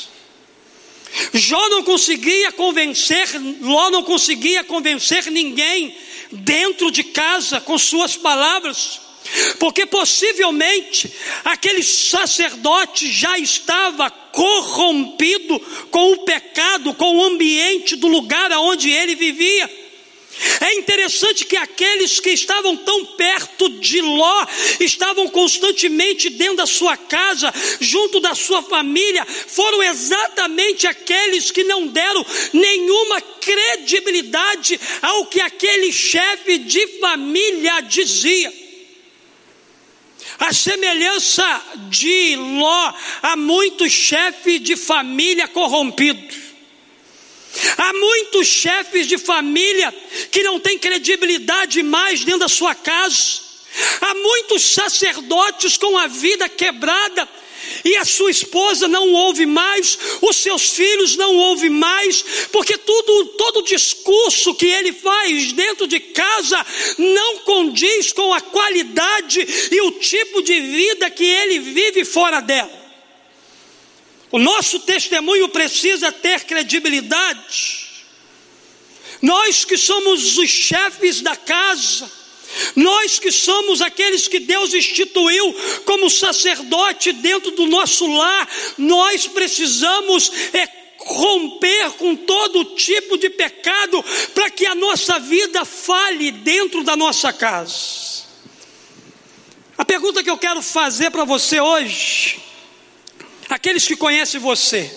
Jó 1.33 1.69
não 1.69 1.83
conseguia 1.83 2.51
convencer, 2.51 3.27
Ló 3.61 3.89
não 3.89 4.03
conseguia 4.03 4.63
convencer 4.63 5.29
ninguém 5.29 5.95
dentro 6.31 6.91
de 6.91 7.03
casa 7.03 7.59
com 7.59 7.77
suas 7.77 8.15
palavras, 8.15 9.01
porque 9.59 9.85
possivelmente 9.85 11.11
aquele 11.43 11.83
sacerdote 11.83 13.11
já 13.11 13.37
estava 13.37 14.09
corrompido 14.09 15.59
com 15.91 16.13
o 16.13 16.17
pecado, 16.19 16.93
com 16.93 17.17
o 17.17 17.23
ambiente 17.23 17.95
do 17.95 18.07
lugar 18.07 18.51
onde 18.53 18.89
ele 18.89 19.15
vivia. 19.15 19.88
É 20.61 20.73
interessante 20.75 21.45
que 21.45 21.57
aqueles 21.57 22.19
que 22.19 22.29
estavam 22.29 22.77
tão 22.77 23.05
perto 23.05 23.69
de 23.69 24.01
Ló, 24.01 24.45
estavam 24.79 25.27
constantemente 25.27 26.29
dentro 26.29 26.57
da 26.57 26.65
sua 26.65 26.95
casa, 26.95 27.53
junto 27.81 28.19
da 28.19 28.33
sua 28.33 28.61
família, 28.61 29.25
foram 29.25 29.83
exatamente 29.83 30.87
aqueles 30.87 31.51
que 31.51 31.63
não 31.63 31.87
deram 31.87 32.25
nenhuma 32.53 33.19
credibilidade 33.21 34.79
ao 35.01 35.25
que 35.25 35.41
aquele 35.41 35.91
chefe 35.91 36.57
de 36.59 36.87
família 36.99 37.81
dizia. 37.81 38.53
A 40.39 40.53
semelhança 40.53 41.61
de 41.89 42.37
Ló 42.37 42.93
a 43.21 43.35
muitos 43.35 43.91
chefes 43.91 44.61
de 44.61 44.77
família 44.77 45.49
corrompidos. 45.49 46.48
Há 47.77 47.93
muitos 47.93 48.47
chefes 48.47 49.07
de 49.07 49.17
família 49.17 49.93
que 50.31 50.43
não 50.43 50.59
têm 50.59 50.77
credibilidade 50.77 51.81
mais 51.83 52.23
dentro 52.23 52.41
da 52.41 52.49
sua 52.49 52.75
casa. 52.75 53.49
Há 54.01 54.13
muitos 54.15 54.63
sacerdotes 54.73 55.77
com 55.77 55.97
a 55.97 56.07
vida 56.07 56.49
quebrada 56.49 57.27
e 57.83 57.95
a 57.97 58.05
sua 58.05 58.31
esposa 58.31 58.87
não 58.87 59.11
ouve 59.13 59.45
mais, 59.45 59.97
os 60.21 60.37
seus 60.37 60.69
filhos 60.71 61.15
não 61.15 61.35
ouvem 61.35 61.69
mais, 61.69 62.23
porque 62.51 62.77
tudo, 62.77 63.25
todo 63.37 63.63
discurso 63.63 64.55
que 64.55 64.65
ele 64.65 64.91
faz 64.93 65.51
dentro 65.53 65.87
de 65.87 65.99
casa 65.99 66.65
não 66.97 67.39
condiz 67.39 68.11
com 68.11 68.33
a 68.33 68.41
qualidade 68.41 69.45
e 69.71 69.81
o 69.81 69.91
tipo 69.91 70.41
de 70.41 70.59
vida 70.59 71.09
que 71.09 71.25
ele 71.25 71.59
vive 71.59 72.05
fora 72.05 72.39
dela. 72.39 72.78
O 74.31 74.37
nosso 74.37 74.79
testemunho 74.81 75.49
precisa 75.49 76.11
ter 76.11 76.43
credibilidade. 76.43 77.89
Nós 79.21 79.65
que 79.65 79.75
somos 79.75 80.37
os 80.37 80.49
chefes 80.49 81.21
da 81.21 81.35
casa, 81.35 82.09
nós 82.75 83.19
que 83.19 83.31
somos 83.31 83.81
aqueles 83.81 84.27
que 84.27 84.39
Deus 84.39 84.73
instituiu 84.73 85.53
como 85.83 86.09
sacerdote 86.09 87.11
dentro 87.11 87.51
do 87.51 87.65
nosso 87.65 88.05
lar, 88.07 88.47
nós 88.77 89.27
precisamos 89.27 90.31
é, 90.53 90.69
romper 90.99 91.91
com 91.91 92.15
todo 92.15 92.75
tipo 92.75 93.17
de 93.17 93.29
pecado 93.31 94.03
para 94.33 94.49
que 94.51 94.65
a 94.65 94.75
nossa 94.75 95.19
vida 95.19 95.65
fale 95.65 96.31
dentro 96.31 96.83
da 96.83 96.95
nossa 96.95 97.33
casa. 97.33 98.19
A 99.75 99.83
pergunta 99.83 100.23
que 100.23 100.29
eu 100.29 100.37
quero 100.37 100.61
fazer 100.61 101.09
para 101.09 101.25
você 101.25 101.59
hoje 101.59 102.48
Aqueles 103.49 103.87
que 103.87 103.95
conhecem 103.95 104.39
você, 104.39 104.95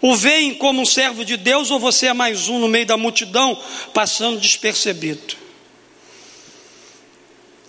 o 0.00 0.16
veem 0.16 0.52
como 0.52 0.82
um 0.82 0.86
servo 0.86 1.24
de 1.24 1.36
Deus 1.36 1.70
ou 1.70 1.78
você 1.78 2.08
é 2.08 2.12
mais 2.12 2.48
um 2.48 2.58
no 2.58 2.66
meio 2.66 2.84
da 2.84 2.96
multidão, 2.96 3.56
passando 3.94 4.40
despercebido? 4.40 5.36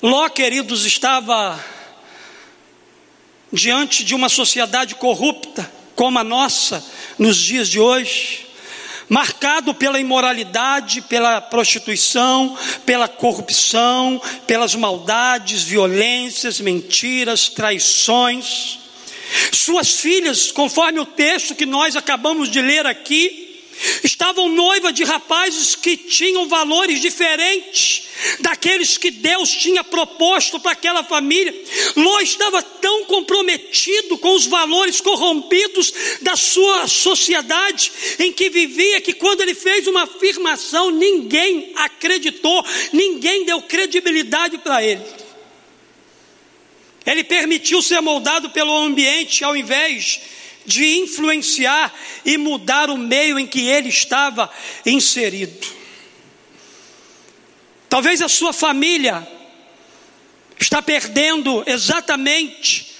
Ló, 0.01 0.27
queridos, 0.29 0.83
estava 0.85 1.63
diante 3.51 4.03
de 4.03 4.15
uma 4.15 4.29
sociedade 4.29 4.95
corrupta, 4.95 5.71
como 5.95 6.17
a 6.17 6.23
nossa, 6.23 6.83
nos 7.19 7.37
dias 7.37 7.69
de 7.69 7.79
hoje, 7.79 8.47
marcado 9.07 9.75
pela 9.75 9.99
imoralidade, 9.99 11.03
pela 11.03 11.39
prostituição, 11.39 12.57
pela 12.83 13.07
corrupção, 13.07 14.19
pelas 14.47 14.73
maldades, 14.73 15.61
violências, 15.61 16.59
mentiras, 16.59 17.47
traições. 17.47 18.82
Suas 19.51 19.99
filhas, 19.99 20.51
conforme 20.51 20.99
o 20.99 21.05
texto 21.05 21.55
que 21.55 21.65
nós 21.65 21.95
acabamos 21.95 22.49
de 22.49 22.61
ler 22.61 22.85
aqui, 22.85 23.43
estavam 24.03 24.49
noivas 24.49 24.93
de 24.93 25.03
rapazes 25.03 25.75
que 25.75 25.97
tinham 25.97 26.47
valores 26.47 27.01
diferentes 27.01 28.03
daqueles 28.39 28.97
que 28.97 29.11
Deus 29.11 29.49
tinha 29.49 29.83
proposto 29.83 30.59
para 30.59 30.71
aquela 30.71 31.03
família. 31.03 31.53
Ló 31.95 32.19
estava 32.19 32.61
tão 32.61 33.05
comprometido 33.05 34.17
com 34.17 34.35
os 34.35 34.45
valores 34.45 35.01
corrompidos 35.01 35.93
da 36.21 36.35
sua 36.35 36.87
sociedade 36.87 37.91
em 38.19 38.31
que 38.31 38.49
vivia 38.49 39.01
que 39.01 39.13
quando 39.13 39.41
ele 39.41 39.55
fez 39.55 39.87
uma 39.87 40.03
afirmação, 40.03 40.91
ninguém 40.91 41.71
acreditou, 41.75 42.65
ninguém 42.91 43.45
deu 43.45 43.61
credibilidade 43.61 44.57
para 44.59 44.83
ele. 44.83 45.22
Ele 47.05 47.23
permitiu 47.23 47.81
ser 47.81 48.01
moldado 48.01 48.49
pelo 48.49 48.75
ambiente 48.75 49.43
ao 49.43 49.55
invés 49.55 50.21
de 50.65 50.99
influenciar 50.99 51.93
e 52.25 52.37
mudar 52.37 52.89
o 52.89 52.97
meio 52.97 53.37
em 53.37 53.45
que 53.45 53.61
ele 53.61 53.89
estava 53.89 54.49
inserido. 54.85 55.67
Talvez 57.89 58.21
a 58.21 58.29
sua 58.29 58.53
família 58.53 59.27
está 60.59 60.81
perdendo 60.81 61.63
exatamente 61.65 62.93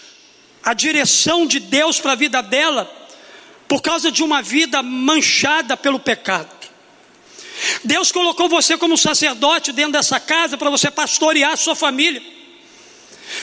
a 0.63 0.73
direção 0.73 1.45
de 1.45 1.59
Deus 1.59 1.99
para 1.99 2.11
a 2.11 2.15
vida 2.15 2.41
dela 2.41 2.91
por 3.67 3.81
causa 3.81 4.11
de 4.11 4.21
uma 4.23 4.41
vida 4.41 4.83
manchada 4.83 5.75
pelo 5.75 5.99
pecado. 5.99 6.63
Deus 7.83 8.11
colocou 8.11 8.49
você 8.49 8.77
como 8.77 8.97
sacerdote 8.97 9.71
dentro 9.71 9.93
dessa 9.93 10.19
casa 10.19 10.57
para 10.57 10.69
você 10.69 10.91
pastorear 10.91 11.53
a 11.53 11.57
sua 11.57 11.75
família. 11.75 12.21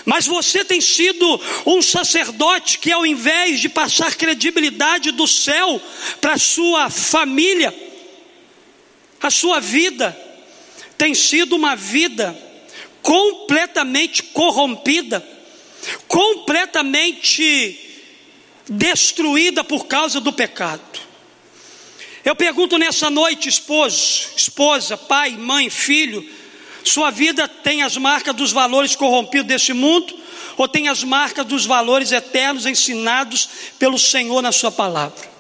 Mas 0.05 0.27
você 0.27 0.65
tem 0.65 0.81
sido 0.81 1.41
um 1.67 1.83
sacerdote 1.83 2.79
que, 2.79 2.93
ao 2.93 3.05
invés 3.05 3.61
de 3.61 3.69
passar 3.69 4.15
credibilidade 4.15 5.11
do 5.11 5.27
céu 5.27 5.81
para 6.21 6.35
a 6.35 6.39
sua 6.39 6.91
família, 6.91 7.75
a 9.21 9.31
sua 9.31 9.61
vida 9.61 10.19
tem 10.97 11.15
sido 11.15 11.57
uma 11.57 11.77
vida 11.77 12.37
completamente 13.03 14.23
corrompida, 14.23 15.27
completamente 16.07 17.79
destruída 18.69 19.65
por 19.65 19.87
causa 19.87 20.21
do 20.21 20.33
pecado. 20.33 21.01
Eu 22.25 22.37
pergunto 22.37 22.77
nessa 22.77 23.09
noite, 23.09 23.49
esposo, 23.49 24.29
esposa, 24.37 24.97
pai, 24.97 25.31
mãe, 25.33 25.71
filho, 25.71 26.27
sua 26.85 27.11
vida 27.11 27.47
tem 27.47 27.83
as 27.83 27.97
marcas 27.97 28.35
dos 28.35 28.53
valores 28.53 28.95
corrompidos 28.95 29.47
desse 29.47 29.73
mundo, 29.73 30.15
ou 30.57 30.69
tem 30.69 30.89
as 30.89 31.03
marcas 31.03 31.47
dos 31.47 31.65
valores 31.65 32.13
eternos 32.13 32.67
ensinados 32.67 33.49
pelo 33.79 33.99
Senhor 33.99 34.43
na 34.43 34.53
Sua 34.53 34.71
palavra? 34.71 35.31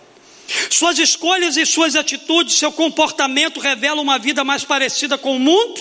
Suas 0.68 0.98
escolhas 0.98 1.56
e 1.56 1.64
suas 1.64 1.94
atitudes, 1.94 2.56
seu 2.56 2.72
comportamento 2.72 3.60
revelam 3.60 4.02
uma 4.02 4.18
vida 4.18 4.42
mais 4.42 4.64
parecida 4.64 5.16
com 5.16 5.36
o 5.36 5.40
mundo 5.40 5.80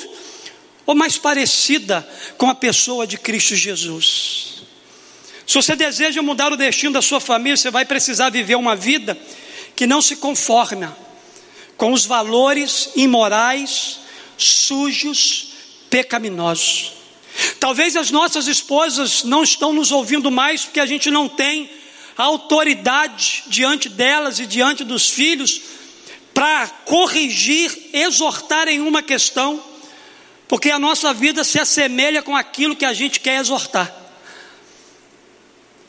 ou 0.85 0.93
mais 0.93 1.17
parecida 1.17 2.07
com 2.37 2.49
a 2.49 2.55
pessoa 2.55 3.07
de 3.07 3.17
Cristo 3.17 3.55
Jesus? 3.55 4.59
Se 5.47 5.55
você 5.55 5.75
deseja 5.75 6.21
mudar 6.21 6.53
o 6.53 6.57
destino 6.57 6.93
da 6.93 7.01
sua 7.01 7.19
família, 7.19 7.57
você 7.57 7.71
vai 7.71 7.83
precisar 7.83 8.29
viver 8.29 8.55
uma 8.55 8.75
vida 8.75 9.17
que 9.75 9.87
não 9.87 10.01
se 10.01 10.17
conforma 10.17 10.95
com 11.75 11.91
os 11.91 12.05
valores 12.05 12.91
imorais, 12.95 13.99
sujos, 14.37 15.48
pecaminosos. 15.89 16.93
Talvez 17.59 17.95
as 17.95 18.11
nossas 18.11 18.47
esposas 18.47 19.23
não 19.23 19.43
estão 19.43 19.73
nos 19.73 19.91
ouvindo 19.91 20.29
mais 20.31 20.63
porque 20.63 20.79
a 20.79 20.85
gente 20.85 21.09
não 21.09 21.27
tem 21.27 21.69
autoridade 22.17 23.43
diante 23.47 23.87
delas 23.87 24.39
e 24.39 24.45
diante 24.45 24.83
dos 24.83 25.09
filhos 25.09 25.61
para 26.33 26.67
corrigir, 26.67 27.89
exortar 27.93 28.67
em 28.67 28.79
uma 28.79 29.01
questão, 29.01 29.63
porque 30.47 30.69
a 30.69 30.79
nossa 30.79 31.13
vida 31.13 31.43
se 31.43 31.59
assemelha 31.59 32.21
com 32.21 32.35
aquilo 32.35 32.75
que 32.75 32.85
a 32.85 32.93
gente 32.93 33.19
quer 33.19 33.39
exortar. 33.39 33.93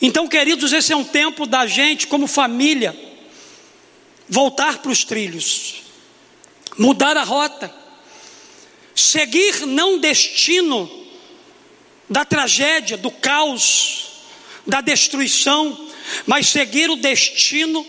Então, 0.02 0.26
queridos, 0.26 0.72
esse 0.72 0.92
é 0.92 0.96
um 0.96 1.04
tempo 1.04 1.46
da 1.46 1.66
gente, 1.66 2.06
como 2.06 2.26
família, 2.26 2.98
voltar 4.28 4.78
para 4.78 4.90
os 4.90 5.04
trilhos, 5.04 5.82
mudar 6.78 7.16
a 7.16 7.22
rota 7.22 7.79
Seguir 9.00 9.64
não 9.64 9.98
destino 9.98 10.90
da 12.08 12.22
tragédia, 12.22 12.98
do 12.98 13.10
caos, 13.10 14.08
da 14.66 14.82
destruição, 14.82 15.88
mas 16.26 16.48
seguir 16.48 16.90
o 16.90 16.96
destino 16.96 17.86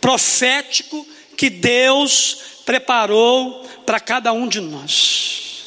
profético 0.00 1.04
que 1.36 1.50
Deus 1.50 2.38
preparou 2.64 3.68
para 3.84 3.98
cada 3.98 4.32
um 4.32 4.46
de 4.46 4.60
nós. 4.60 5.64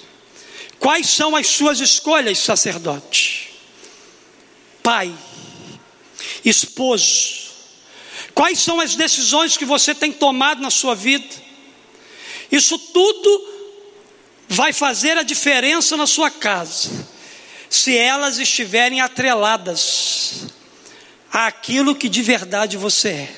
Quais 0.79 1.07
são 1.09 1.35
as 1.35 1.47
suas 1.47 1.81
escolhas, 1.81 2.39
sacerdote? 2.39 3.51
Pai, 4.81 5.13
esposo, 6.45 7.49
quais 8.33 8.57
são 8.59 8.79
as 8.79 8.95
decisões 8.95 9.57
que 9.57 9.65
você 9.65 9.93
tem 9.93 10.13
tomado 10.13 10.61
na 10.61 10.69
sua 10.69 10.95
vida? 10.95 11.27
Isso 12.49 12.79
tudo 12.79 13.56
vai 14.47 14.71
fazer 14.71 15.17
a 15.17 15.23
diferença 15.23 15.97
na 15.97 16.07
sua 16.07 16.29
casa, 16.31 16.89
se 17.69 17.97
elas 17.97 18.39
estiverem 18.39 19.01
atreladas 19.01 20.45
àquilo 21.31 21.95
que 21.95 22.07
de 22.07 22.21
verdade 22.21 22.77
você 22.77 23.09
é. 23.09 23.29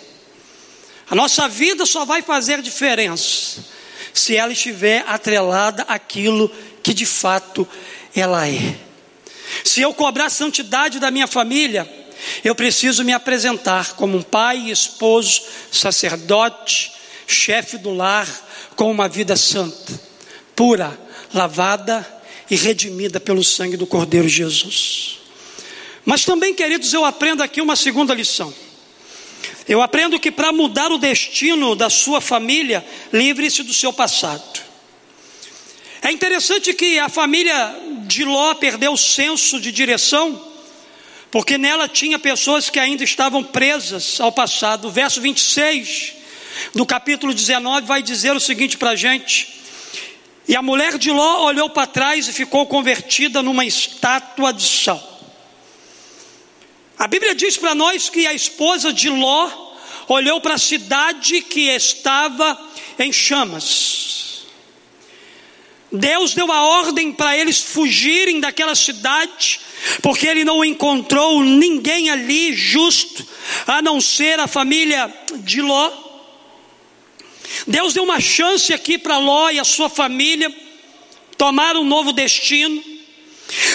A 1.10 1.16
nossa 1.16 1.48
vida 1.48 1.86
só 1.86 2.06
vai 2.06 2.22
fazer 2.22 2.62
diferença 2.62 3.66
se 4.14 4.36
ela 4.36 4.52
estiver 4.52 5.04
atrelada 5.08 5.84
àquilo 5.84 6.52
que 6.84 6.94
de 6.94 7.06
fato 7.06 7.68
ela 8.16 8.48
é. 8.48 8.76
Se 9.64 9.82
eu 9.82 9.94
cobrar 9.94 10.30
santidade 10.30 11.00
da 11.00 11.10
minha 11.10 11.28
família, 11.28 11.90
eu 12.44 12.54
preciso 12.54 13.04
me 13.04 13.14
apresentar 13.14 13.94
como 13.94 14.18
um 14.18 14.22
pai, 14.22 14.70
esposo, 14.70 15.42
sacerdote, 15.72 16.92
chefe 17.26 17.78
do 17.78 17.94
lar, 17.94 18.28
com 18.76 18.90
uma 18.92 19.08
vida 19.08 19.36
santa, 19.36 20.00
pura, 20.60 21.00
lavada 21.34 22.06
e 22.52 22.56
redimida 22.58 23.18
pelo 23.18 23.42
sangue 23.42 23.78
do 23.78 23.88
Cordeiro 23.88 24.28
Jesus. 24.28 25.20
Mas 26.04 26.26
também, 26.26 26.54
queridos, 26.54 26.92
eu 26.92 27.06
aprendo 27.06 27.42
aqui 27.42 27.62
uma 27.62 27.78
segunda 27.78 28.14
lição. 28.14 28.54
Eu 29.70 29.82
aprendo 29.82 30.20
que 30.20 30.30
para 30.30 30.52
mudar 30.52 30.92
o 30.92 30.98
destino 30.98 31.78
da 31.78 31.90
sua 31.90 32.20
família, 32.20 32.86
livre-se 33.14 33.64
do 33.64 33.74
seu 33.74 33.94
passado. 33.94 34.60
É 36.02 36.12
interessante 36.12 36.74
que 36.74 37.00
a 37.00 37.08
família 37.08 37.74
de 38.06 38.26
Ló 38.26 38.54
perdeu 38.54 38.92
o 38.92 38.98
senso 38.98 39.62
de 39.62 39.72
direção, 39.72 40.46
porque 41.32 41.58
nela 41.58 41.88
tinha 41.88 42.20
pessoas 42.20 42.70
que 42.70 42.80
ainda 42.80 43.06
estavam 43.06 43.42
presas 43.42 44.20
ao 44.20 44.34
passado. 44.34 44.90
O 44.90 44.92
verso 44.92 45.22
26 45.22 46.16
do 46.76 46.86
capítulo 46.86 47.34
19 47.34 47.88
vai 47.88 48.04
dizer 48.04 48.36
o 48.36 48.42
seguinte 48.42 48.78
para 48.78 48.90
a 48.90 48.96
gente: 48.98 49.59
E 50.50 50.56
a 50.56 50.64
mulher 50.64 50.98
de 50.98 51.12
Ló 51.12 51.46
olhou 51.46 51.70
para 51.70 51.86
trás 51.86 52.28
e 52.28 52.34
ficou 52.34 52.66
convertida 52.66 53.44
numa 53.44 53.64
estátua 53.64 54.52
de 54.52 54.66
sal. 54.66 55.22
A 56.98 57.08
Bíblia 57.08 57.36
diz 57.36 57.56
para 57.56 57.76
nós 57.76 58.10
que 58.10 58.26
a 58.26 58.34
esposa 58.34 58.92
de 58.92 59.12
Ló 59.12 59.48
olhou 60.08 60.42
para 60.42 60.56
a 60.56 60.58
cidade 60.58 61.44
que 61.44 61.70
estava 61.70 62.60
em 62.98 63.14
chamas. 63.14 64.48
Deus 65.92 66.34
deu 66.34 66.52
a 66.52 66.64
ordem 66.64 67.12
para 67.12 67.38
eles 67.38 67.62
fugirem 67.62 68.40
daquela 68.40 68.74
cidade, 68.74 69.60
porque 70.02 70.26
ele 70.26 70.44
não 70.44 70.66
encontrou 70.66 71.44
ninguém 71.44 72.10
ali 72.10 72.56
justo, 72.56 73.24
a 73.68 73.84
não 73.84 74.02
ser 74.02 74.40
a 74.40 74.48
família 74.48 75.14
de 75.42 75.62
Ló. 75.62 76.09
Deus 77.68 77.94
deu 77.94 78.04
uma 78.04 78.20
chance 78.20 78.74
aqui 78.74 78.98
para 78.98 79.18
Ló 79.18 79.50
e 79.50 79.60
a 79.60 79.64
sua 79.64 79.90
família 79.90 80.54
tomar 81.38 81.76
um 81.78 81.86
novo 81.86 82.12
destino. 82.12 82.84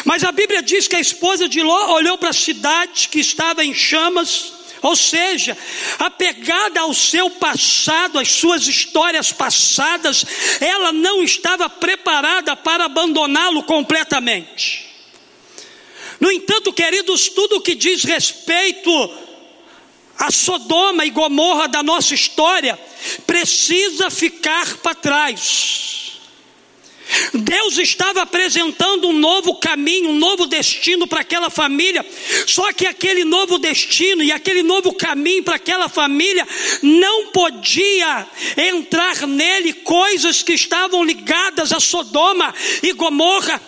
Mas 0.04 0.22
a 0.22 0.30
Bíblia 0.30 0.62
diz 0.62 0.86
que 0.86 0.96
a 0.96 1.00
esposa 1.00 1.48
de 1.48 1.62
Ló 1.62 1.94
olhou 1.94 2.16
para 2.16 2.30
a 2.30 2.34
cidade 2.34 3.08
que 3.08 3.20
estava 3.20 3.64
em 3.64 3.74
chamas, 3.74 4.52
ou 4.82 4.94
seja, 4.94 5.56
apegada 5.98 6.80
ao 6.80 6.94
seu 6.94 7.30
passado, 7.30 8.18
às 8.18 8.28
suas 8.28 8.66
histórias 8.66 9.32
passadas, 9.32 10.24
ela 10.60 10.92
não 10.92 11.22
estava 11.22 11.68
preparada 11.68 12.54
para 12.54 12.84
abandoná-lo 12.84 13.62
completamente. 13.62 14.84
No 16.20 16.30
entanto, 16.30 16.72
queridos, 16.72 17.28
tudo 17.28 17.56
o 17.56 17.60
que 17.60 17.74
diz 17.74 18.04
respeito 18.04 18.90
a 20.18 20.30
Sodoma 20.30 21.04
e 21.04 21.10
Gomorra 21.10 21.68
da 21.68 21.82
nossa 21.82 22.14
história 22.14 22.78
precisa 23.26 24.10
ficar 24.10 24.76
para 24.78 24.94
trás. 24.94 25.94
Deus 27.34 27.78
estava 27.78 28.22
apresentando 28.22 29.08
um 29.08 29.12
novo 29.12 29.56
caminho, 29.56 30.10
um 30.10 30.18
novo 30.18 30.46
destino 30.46 31.06
para 31.06 31.20
aquela 31.20 31.50
família. 31.50 32.04
Só 32.46 32.72
que 32.72 32.86
aquele 32.86 33.24
novo 33.24 33.58
destino 33.58 34.22
e 34.22 34.32
aquele 34.32 34.62
novo 34.62 34.94
caminho 34.94 35.42
para 35.42 35.56
aquela 35.56 35.88
família 35.88 36.46
não 36.82 37.26
podia 37.26 38.26
entrar 38.56 39.26
nele 39.26 39.74
coisas 39.74 40.42
que 40.42 40.54
estavam 40.54 41.04
ligadas 41.04 41.72
a 41.72 41.80
Sodoma 41.80 42.54
e 42.82 42.92
Gomorra. 42.92 43.60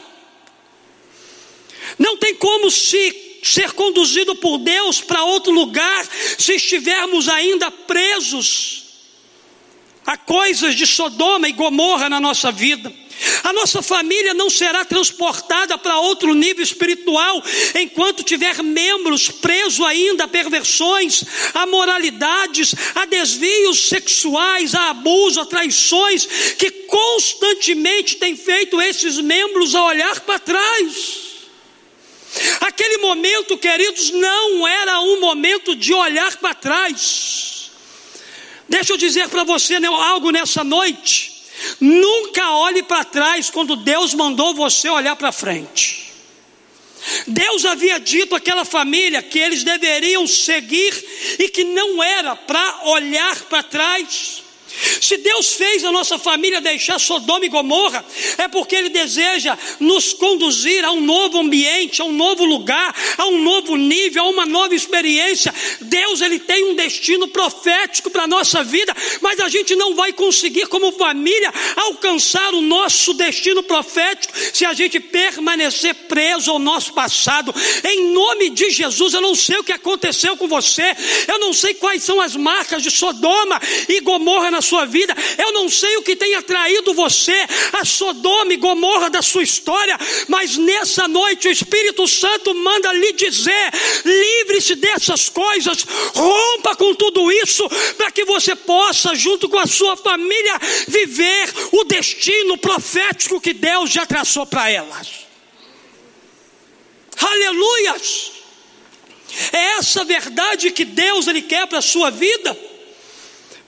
Não 1.98 2.16
tem 2.16 2.35
como 2.35 2.70
se 2.70 3.25
ser 3.42 3.72
conduzido 3.72 4.35
por 4.37 4.59
Deus 4.59 5.01
para 5.01 5.25
outro 5.25 5.53
lugar 5.53 6.07
se 6.38 6.55
estivermos 6.55 7.29
ainda 7.29 7.70
presos 7.70 8.85
a 10.07 10.16
coisas 10.16 10.75
de 10.75 10.87
Sodoma 10.87 11.49
e 11.49 11.53
Gomorra 11.53 12.09
na 12.09 12.20
nossa 12.20 12.53
vida. 12.53 12.92
A 13.42 13.53
nossa 13.53 13.81
família 13.83 14.35
não 14.35 14.51
será 14.51 14.85
transportada 14.85 15.79
para 15.79 15.99
outro 15.99 16.35
nível 16.35 16.62
espiritual 16.62 17.42
enquanto 17.75 18.22
tiver 18.22 18.62
membros 18.62 19.29
presos 19.29 19.85
ainda 19.85 20.25
a 20.25 20.29
perversões, 20.29 21.25
a 21.55 21.66
moralidades, 21.66 22.75
a 22.94 23.07
desvios 23.07 23.88
sexuais, 23.88 24.75
a 24.75 24.90
abuso, 24.90 25.40
a 25.40 25.46
traições, 25.46 26.27
que 26.59 26.70
constantemente 26.70 28.16
tem 28.16 28.37
feito 28.37 28.81
esses 28.81 29.18
membros 29.18 29.75
a 29.75 29.85
olhar 29.85 30.20
para 30.20 30.38
trás. 30.38 31.25
Aquele 32.61 32.99
momento, 32.99 33.57
queridos, 33.57 34.11
não 34.11 34.66
era 34.66 35.01
um 35.01 35.20
momento 35.20 35.75
de 35.75 35.92
olhar 35.94 36.37
para 36.37 36.55
trás. 36.55 37.70
Deixa 38.68 38.92
eu 38.92 38.96
dizer 38.96 39.29
para 39.29 39.44
você 39.44 39.79
né, 39.79 39.88
algo 39.88 40.31
nessa 40.31 40.64
noite. 40.64 41.37
Nunca 41.81 42.51
olhe 42.53 42.83
para 42.83 43.05
trás 43.05 43.49
quando 43.49 43.77
Deus 43.77 44.12
mandou 44.12 44.55
você 44.55 44.88
olhar 44.88 45.16
para 45.16 45.33
frente. 45.33 46.07
Deus 47.27 47.64
havia 47.64 48.01
dito 48.01 48.35
àquela 48.35 48.64
família 48.64 49.22
que 49.22 49.38
eles 49.38 49.62
deveriam 49.62 50.27
seguir 50.27 50.92
e 51.38 51.49
que 51.49 51.64
não 51.64 52.03
era 52.03 52.35
para 52.35 52.81
olhar 52.88 53.37
para 53.44 53.62
trás. 53.62 54.42
Se 55.00 55.16
Deus 55.16 55.52
fez 55.52 55.84
a 55.84 55.92
nossa 55.92 56.18
família 56.18 56.60
deixar 56.60 56.98
Sodoma 56.98 57.44
e 57.44 57.48
Gomorra, 57.48 58.04
é 58.38 58.48
porque 58.48 58.76
Ele 58.76 58.88
deseja 58.88 59.56
nos 59.80 60.12
conduzir 60.12 60.84
a 60.84 60.92
um 60.92 61.00
novo 61.00 61.38
ambiente, 61.38 62.02
a 62.02 62.04
um 62.04 62.12
novo 62.12 62.44
lugar, 62.44 62.94
a 63.16 63.26
um 63.26 63.42
novo 63.42 63.76
nível, 63.76 64.24
a 64.24 64.28
uma 64.28 64.46
nova 64.46 64.74
experiência. 64.74 65.54
Deus 65.80 66.20
Ele 66.20 66.38
tem 66.38 66.64
um 66.64 66.74
destino 66.74 67.28
profético 67.28 68.10
para 68.10 68.24
a 68.24 68.26
nossa 68.26 68.62
vida, 68.62 68.94
mas 69.20 69.40
a 69.40 69.48
gente 69.48 69.74
não 69.74 69.94
vai 69.94 70.12
conseguir, 70.12 70.66
como 70.66 70.92
família, 70.92 71.52
alcançar 71.76 72.54
o 72.54 72.60
nosso 72.60 73.14
destino 73.14 73.62
profético 73.62 74.34
se 74.52 74.64
a 74.64 74.72
gente 74.72 75.00
permanecer 75.00 75.94
preso 76.08 76.50
ao 76.50 76.58
nosso 76.58 76.92
passado. 76.92 77.54
Em 77.84 78.12
nome 78.12 78.50
de 78.50 78.70
Jesus, 78.70 79.14
eu 79.14 79.20
não 79.20 79.34
sei 79.34 79.58
o 79.58 79.64
que 79.64 79.72
aconteceu 79.72 80.36
com 80.36 80.48
você, 80.48 80.94
eu 81.28 81.38
não 81.38 81.52
sei 81.52 81.74
quais 81.74 82.02
são 82.02 82.20
as 82.20 82.36
marcas 82.36 82.82
de 82.82 82.90
Sodoma 82.90 83.60
e 83.88 84.00
Gomorra 84.00 84.50
na 84.50 84.60
sua 84.66 84.85
vida. 84.85 85.14
Eu 85.38 85.52
não 85.52 85.68
sei 85.68 85.96
o 85.96 86.02
que 86.02 86.16
tem 86.16 86.35
atraído 86.35 86.92
você 86.94 87.37
a 87.72 87.85
Sodoma 87.85 88.52
e 88.52 88.57
Gomorra 88.57 89.09
da 89.09 89.22
sua 89.22 89.42
história, 89.42 89.96
mas 90.29 90.57
nessa 90.57 91.07
noite 91.07 91.48
o 91.48 91.50
Espírito 91.50 92.07
Santo 92.09 92.55
manda 92.55 92.92
lhe 92.92 93.12
dizer: 93.12 93.72
livre-se 94.05 94.74
dessas 94.74 95.29
coisas, 95.29 95.85
rompa 96.14 96.74
com 96.76 96.94
tudo 96.94 97.31
isso, 97.31 97.68
para 97.96 98.11
que 98.11 98.24
você 98.24 98.55
possa, 98.57 99.14
junto 99.14 99.48
com 99.48 99.59
a 99.59 99.66
sua 99.66 99.96
família, 99.96 100.59
viver 100.88 101.52
o 101.72 101.85
destino 101.85 102.59
profético 102.59 103.40
que 103.40 103.52
Deus 103.52 103.90
já 103.90 104.05
traçou 104.05 104.46
para 104.46 104.70
elas. 104.70 105.26
Aleluias! 107.18 108.33
É 109.52 109.79
essa 109.79 110.05
verdade 110.05 110.70
que 110.70 110.85
Deus 110.85 111.26
ele 111.26 111.42
quer 111.42 111.66
para 111.66 111.79
a 111.79 111.83
sua 111.83 112.11
vida. 112.11 112.57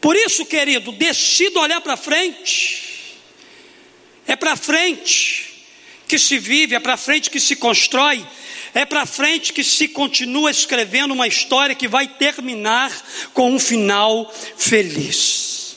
Por 0.00 0.16
isso, 0.16 0.46
querido, 0.46 0.92
decida 0.92 1.60
olhar 1.60 1.80
para 1.80 1.96
frente. 1.96 3.16
É 4.26 4.36
para 4.36 4.56
frente 4.56 5.66
que 6.06 6.18
se 6.18 6.38
vive, 6.38 6.74
é 6.74 6.80
para 6.80 6.96
frente 6.96 7.30
que 7.30 7.40
se 7.40 7.56
constrói, 7.56 8.24
é 8.74 8.84
para 8.84 9.06
frente 9.06 9.52
que 9.52 9.64
se 9.64 9.88
continua 9.88 10.50
escrevendo 10.50 11.12
uma 11.12 11.26
história 11.26 11.74
que 11.74 11.88
vai 11.88 12.06
terminar 12.06 12.92
com 13.34 13.52
um 13.52 13.58
final 13.58 14.32
feliz. 14.56 15.76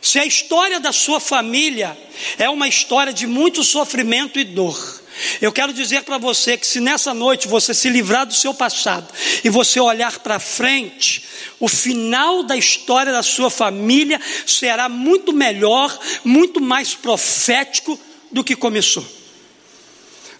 Se 0.00 0.18
a 0.20 0.24
história 0.24 0.78
da 0.78 0.92
sua 0.92 1.18
família 1.18 1.98
é 2.38 2.48
uma 2.48 2.68
história 2.68 3.12
de 3.12 3.26
muito 3.26 3.64
sofrimento 3.64 4.38
e 4.38 4.44
dor, 4.44 5.02
eu 5.40 5.52
quero 5.52 5.72
dizer 5.72 6.02
para 6.02 6.18
você 6.18 6.56
que 6.56 6.66
se 6.66 6.80
nessa 6.80 7.12
noite 7.12 7.48
você 7.48 7.74
se 7.74 7.88
livrar 7.88 8.26
do 8.26 8.34
seu 8.34 8.54
passado 8.54 9.12
e 9.44 9.50
você 9.50 9.80
olhar 9.80 10.18
para 10.20 10.38
frente, 10.38 11.24
o 11.58 11.68
final 11.68 12.42
da 12.42 12.56
história 12.56 13.12
da 13.12 13.22
sua 13.22 13.50
família 13.50 14.20
será 14.46 14.88
muito 14.88 15.32
melhor, 15.32 15.96
muito 16.24 16.60
mais 16.60 16.94
profético 16.94 17.98
do 18.30 18.44
que 18.44 18.56
começou. 18.56 19.06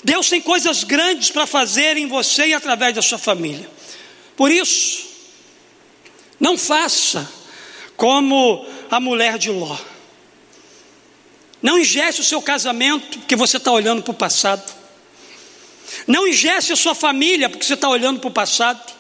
Deus 0.03 0.29
tem 0.29 0.41
coisas 0.41 0.85
grandes 0.85 1.31
para 1.31 1.47
fazer 1.47 1.97
em 1.97 2.07
você 2.07 2.49
e 2.49 2.55
através 2.55 2.95
da 2.95 3.03
sua 3.03 3.19
família. 3.19 3.69
Por 4.37 4.53
isso, 4.53 5.05
não 6.39 6.57
faça 6.57 7.29
como 7.97 8.67
a 8.91 9.01
mulher 9.01 9.39
de 9.39 9.51
Ló. 9.51 9.77
Não 11.63 11.79
ingesse 11.79 12.21
o 12.21 12.25
seu 12.25 12.41
casamento 12.43 13.19
porque 13.19 13.35
você 13.35 13.57
está 13.57 13.73
olhando 13.73 14.03
para 14.03 14.13
o 14.13 14.15
passado. 14.15 14.73
Não 16.07 16.27
ingesse 16.27 16.73
a 16.73 16.77
sua 16.77 16.95
família 16.95 17.49
porque 17.49 17.65
você 17.65 17.75
está 17.75 17.89
olhando 17.89 18.21
para 18.21 18.29
o 18.29 18.33
passado. 18.33 18.97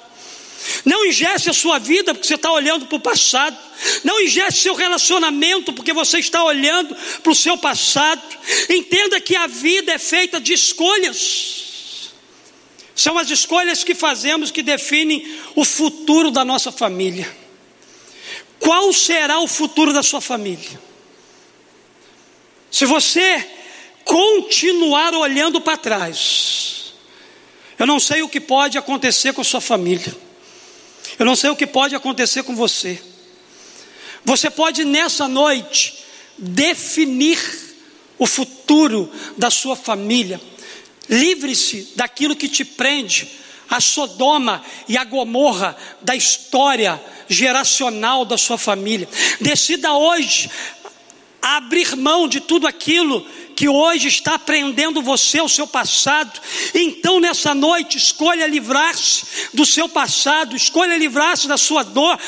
Não 0.84 1.06
ingesse 1.06 1.50
a 1.50 1.52
sua 1.52 1.78
vida 1.78 2.14
porque 2.14 2.26
você 2.26 2.34
está 2.34 2.50
olhando 2.50 2.86
para 2.86 2.96
o 2.96 3.00
passado. 3.00 3.56
Não 4.02 4.20
ingesse 4.22 4.58
seu 4.58 4.74
relacionamento 4.74 5.72
porque 5.72 5.92
você 5.92 6.18
está 6.18 6.42
olhando 6.44 6.96
para 7.22 7.32
o 7.32 7.34
seu 7.34 7.56
passado. 7.58 8.22
Entenda 8.68 9.20
que 9.20 9.36
a 9.36 9.46
vida 9.46 9.92
é 9.92 9.98
feita 9.98 10.40
de 10.40 10.52
escolhas. 10.52 12.10
São 12.94 13.18
as 13.18 13.30
escolhas 13.30 13.84
que 13.84 13.94
fazemos 13.94 14.50
que 14.50 14.62
definem 14.62 15.38
o 15.54 15.64
futuro 15.64 16.30
da 16.30 16.44
nossa 16.44 16.72
família. 16.72 17.30
Qual 18.58 18.92
será 18.92 19.38
o 19.38 19.46
futuro 19.46 19.92
da 19.92 20.02
sua 20.02 20.20
família? 20.20 20.80
Se 22.70 22.84
você 22.86 23.46
continuar 24.04 25.14
olhando 25.14 25.60
para 25.60 25.76
trás, 25.76 26.75
eu 27.78 27.86
não 27.86 28.00
sei 28.00 28.22
o 28.22 28.28
que 28.28 28.40
pode 28.40 28.78
acontecer 28.78 29.32
com 29.32 29.40
a 29.40 29.44
sua 29.44 29.60
família, 29.60 30.14
eu 31.18 31.24
não 31.24 31.36
sei 31.36 31.50
o 31.50 31.56
que 31.56 31.66
pode 31.66 31.94
acontecer 31.94 32.42
com 32.42 32.54
você. 32.54 33.00
Você 34.24 34.50
pode 34.50 34.84
nessa 34.84 35.28
noite 35.28 36.04
definir 36.36 37.38
o 38.18 38.26
futuro 38.26 39.10
da 39.36 39.50
sua 39.50 39.76
família. 39.76 40.40
Livre-se 41.08 41.92
daquilo 41.94 42.34
que 42.34 42.48
te 42.48 42.64
prende, 42.64 43.28
a 43.70 43.80
Sodoma 43.80 44.64
e 44.88 44.96
a 44.96 45.04
Gomorra 45.04 45.76
da 46.02 46.16
história 46.16 47.00
geracional 47.28 48.24
da 48.24 48.36
sua 48.36 48.58
família. 48.58 49.08
Decida 49.40 49.92
hoje 49.92 50.50
abrir 51.40 51.94
mão 51.96 52.26
de 52.26 52.40
tudo 52.40 52.66
aquilo 52.66 53.24
que 53.56 53.68
hoje 53.68 54.08
está 54.08 54.38
prendendo 54.38 55.00
você, 55.02 55.40
o 55.40 55.48
seu 55.48 55.66
passado. 55.66 56.38
Então, 56.74 57.18
nessa 57.18 57.54
noite, 57.54 57.96
escolha 57.96 58.46
livrar-se 58.46 59.48
do 59.54 59.64
seu 59.64 59.88
passado, 59.88 60.54
escolha 60.54 60.96
livrar-se 60.98 61.48
da 61.48 61.56
sua 61.56 61.82
dor, 61.82 62.18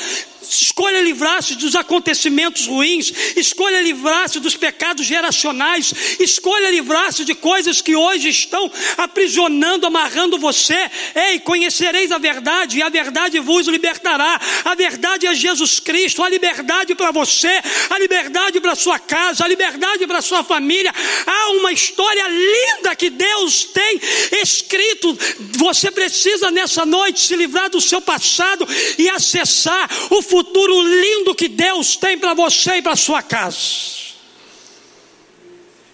Escolha 0.50 1.02
livrar-se 1.02 1.54
dos 1.56 1.76
acontecimentos 1.76 2.66
ruins, 2.66 3.12
escolha 3.36 3.82
livrar-se 3.82 4.40
dos 4.40 4.56
pecados 4.56 5.04
geracionais, 5.04 5.92
escolha 6.18 6.70
livrar-se 6.70 7.24
de 7.24 7.34
coisas 7.34 7.82
que 7.82 7.94
hoje 7.94 8.30
estão 8.30 8.70
aprisionando, 8.96 9.86
amarrando 9.86 10.38
você. 10.38 10.90
Ei, 11.14 11.38
conhecereis 11.40 12.10
a 12.10 12.18
verdade 12.18 12.78
e 12.78 12.82
a 12.82 12.88
verdade 12.88 13.38
vos 13.40 13.68
libertará. 13.68 14.40
A 14.64 14.74
verdade 14.74 15.26
é 15.26 15.34
Jesus 15.34 15.78
Cristo, 15.80 16.22
a 16.22 16.28
liberdade 16.28 16.94
para 16.94 17.10
você, 17.10 17.60
a 17.90 17.98
liberdade 17.98 18.58
para 18.60 18.74
sua 18.74 18.98
casa, 18.98 19.44
a 19.44 19.48
liberdade 19.48 20.06
para 20.06 20.22
sua 20.22 20.42
família. 20.42 20.94
Há 21.26 21.50
uma 21.52 21.72
história 21.72 22.26
linda 22.28 22.96
que 22.96 23.10
Deus 23.10 23.64
tem 23.64 24.00
escrito. 24.40 25.16
Você 25.58 25.90
precisa 25.90 26.50
nessa 26.50 26.86
noite 26.86 27.20
se 27.20 27.36
livrar 27.36 27.68
do 27.68 27.80
seu 27.80 28.00
passado 28.00 28.66
e 28.96 29.08
acessar 29.10 29.88
o 30.10 30.22
futuro 30.22 30.37
futuro 30.38 30.80
lindo 30.82 31.34
que 31.34 31.48
Deus 31.48 31.96
tem 31.96 32.16
para 32.16 32.32
você 32.32 32.76
e 32.76 32.82
para 32.82 32.94
sua 32.94 33.20
casa. 33.20 33.58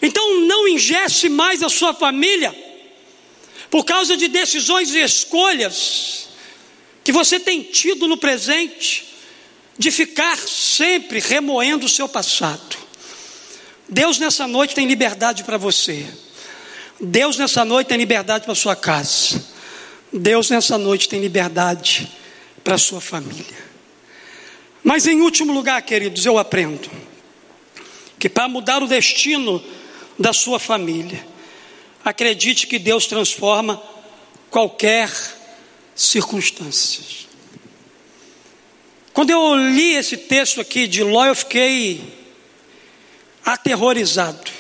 Então 0.03 0.41
não 0.43 0.69
ingesse 0.69 1.31
mais 1.31 1.63
a 1.63 1.71
sua 1.71 1.95
família 1.95 2.55
por 3.71 3.85
causa 3.85 4.19
de 4.19 4.29
decisões 4.29 4.95
e 4.95 5.01
escolhas 5.01 6.29
que 7.03 7.11
você 7.11 7.41
tem 7.41 7.63
tido 7.63 8.07
no 8.07 8.19
presente, 8.19 9.15
de 9.79 9.91
ficar 9.91 10.37
sempre 10.39 11.21
remoendo 11.21 11.87
o 11.87 11.89
seu 11.89 12.09
passado. 12.09 12.77
Deus 13.89 14.19
nessa 14.19 14.47
noite 14.47 14.75
tem 14.75 14.87
liberdade 14.87 15.43
para 15.43 15.57
você. 15.57 16.07
Deus 17.01 17.39
nessa 17.39 17.65
noite 17.65 17.89
tem 17.89 17.99
liberdade 17.99 18.45
para 18.45 18.55
sua 18.55 18.77
casa. 18.77 19.43
Deus 20.13 20.51
nessa 20.51 20.77
noite 20.77 21.09
tem 21.09 21.21
liberdade 21.21 22.11
para 22.63 22.79
sua 22.79 23.01
família. 23.01 23.64
Mas 24.85 25.07
em 25.07 25.23
último 25.23 25.51
lugar, 25.51 25.81
queridos, 25.81 26.27
eu 26.27 26.37
aprendo 26.37 26.91
que 28.19 28.29
para 28.29 28.47
mudar 28.47 28.83
o 28.83 28.87
destino 28.87 29.65
da 30.19 30.35
sua 30.35 30.59
família, 30.61 31.27
acredite 32.05 32.67
que 32.67 32.79
Deus 32.79 33.07
transforma 33.07 33.83
qualquer 34.51 35.11
circunstância. 35.97 37.03
Quando 39.15 39.31
eu 39.31 39.55
li 39.57 39.95
esse 39.95 40.17
texto 40.17 40.61
aqui 40.61 40.87
de 40.87 41.03
Ló, 41.03 41.25
eu 41.25 41.35
fiquei 41.35 42.03
aterrorizado. 43.45 44.51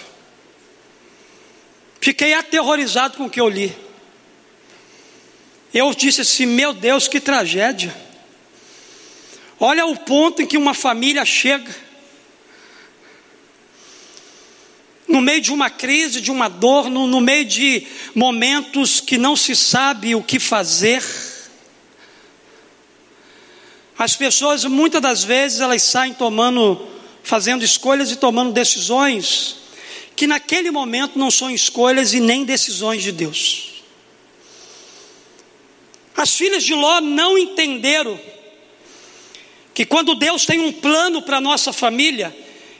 Fiquei 2.00 2.34
aterrorizado 2.34 3.16
com 3.16 3.24
o 3.24 3.30
que 3.30 3.40
eu 3.40 3.48
li. 3.48 3.74
Eu 5.72 5.92
disse 5.92 6.20
assim: 6.20 6.46
meu 6.46 6.72
Deus, 6.72 7.08
que 7.08 7.20
tragédia. 7.20 8.03
Olha 9.58 9.86
o 9.86 9.96
ponto 9.96 10.42
em 10.42 10.46
que 10.46 10.56
uma 10.56 10.74
família 10.74 11.24
chega. 11.24 11.74
No 15.06 15.20
meio 15.20 15.40
de 15.40 15.52
uma 15.52 15.70
crise, 15.70 16.20
de 16.20 16.30
uma 16.30 16.48
dor, 16.48 16.90
no, 16.90 17.06
no 17.06 17.20
meio 17.20 17.44
de 17.44 17.86
momentos 18.14 19.00
que 19.00 19.16
não 19.16 19.36
se 19.36 19.54
sabe 19.54 20.14
o 20.14 20.22
que 20.22 20.38
fazer. 20.40 21.02
As 23.96 24.16
pessoas, 24.16 24.64
muitas 24.64 25.00
das 25.00 25.22
vezes, 25.22 25.60
elas 25.60 25.82
saem 25.82 26.14
tomando, 26.14 26.88
fazendo 27.22 27.64
escolhas 27.64 28.10
e 28.10 28.16
tomando 28.16 28.52
decisões 28.52 29.62
que 30.16 30.26
naquele 30.26 30.70
momento 30.70 31.18
não 31.18 31.30
são 31.30 31.50
escolhas 31.50 32.12
e 32.12 32.20
nem 32.20 32.44
decisões 32.44 33.02
de 33.02 33.12
Deus. 33.12 33.82
As 36.16 36.34
filhas 36.34 36.62
de 36.62 36.74
Ló 36.74 37.00
não 37.00 37.36
entenderam 37.36 38.18
que 39.74 39.84
quando 39.84 40.14
Deus 40.14 40.46
tem 40.46 40.60
um 40.60 40.72
plano 40.72 41.20
para 41.20 41.38
a 41.38 41.40
nossa 41.40 41.72
família, 41.72 42.34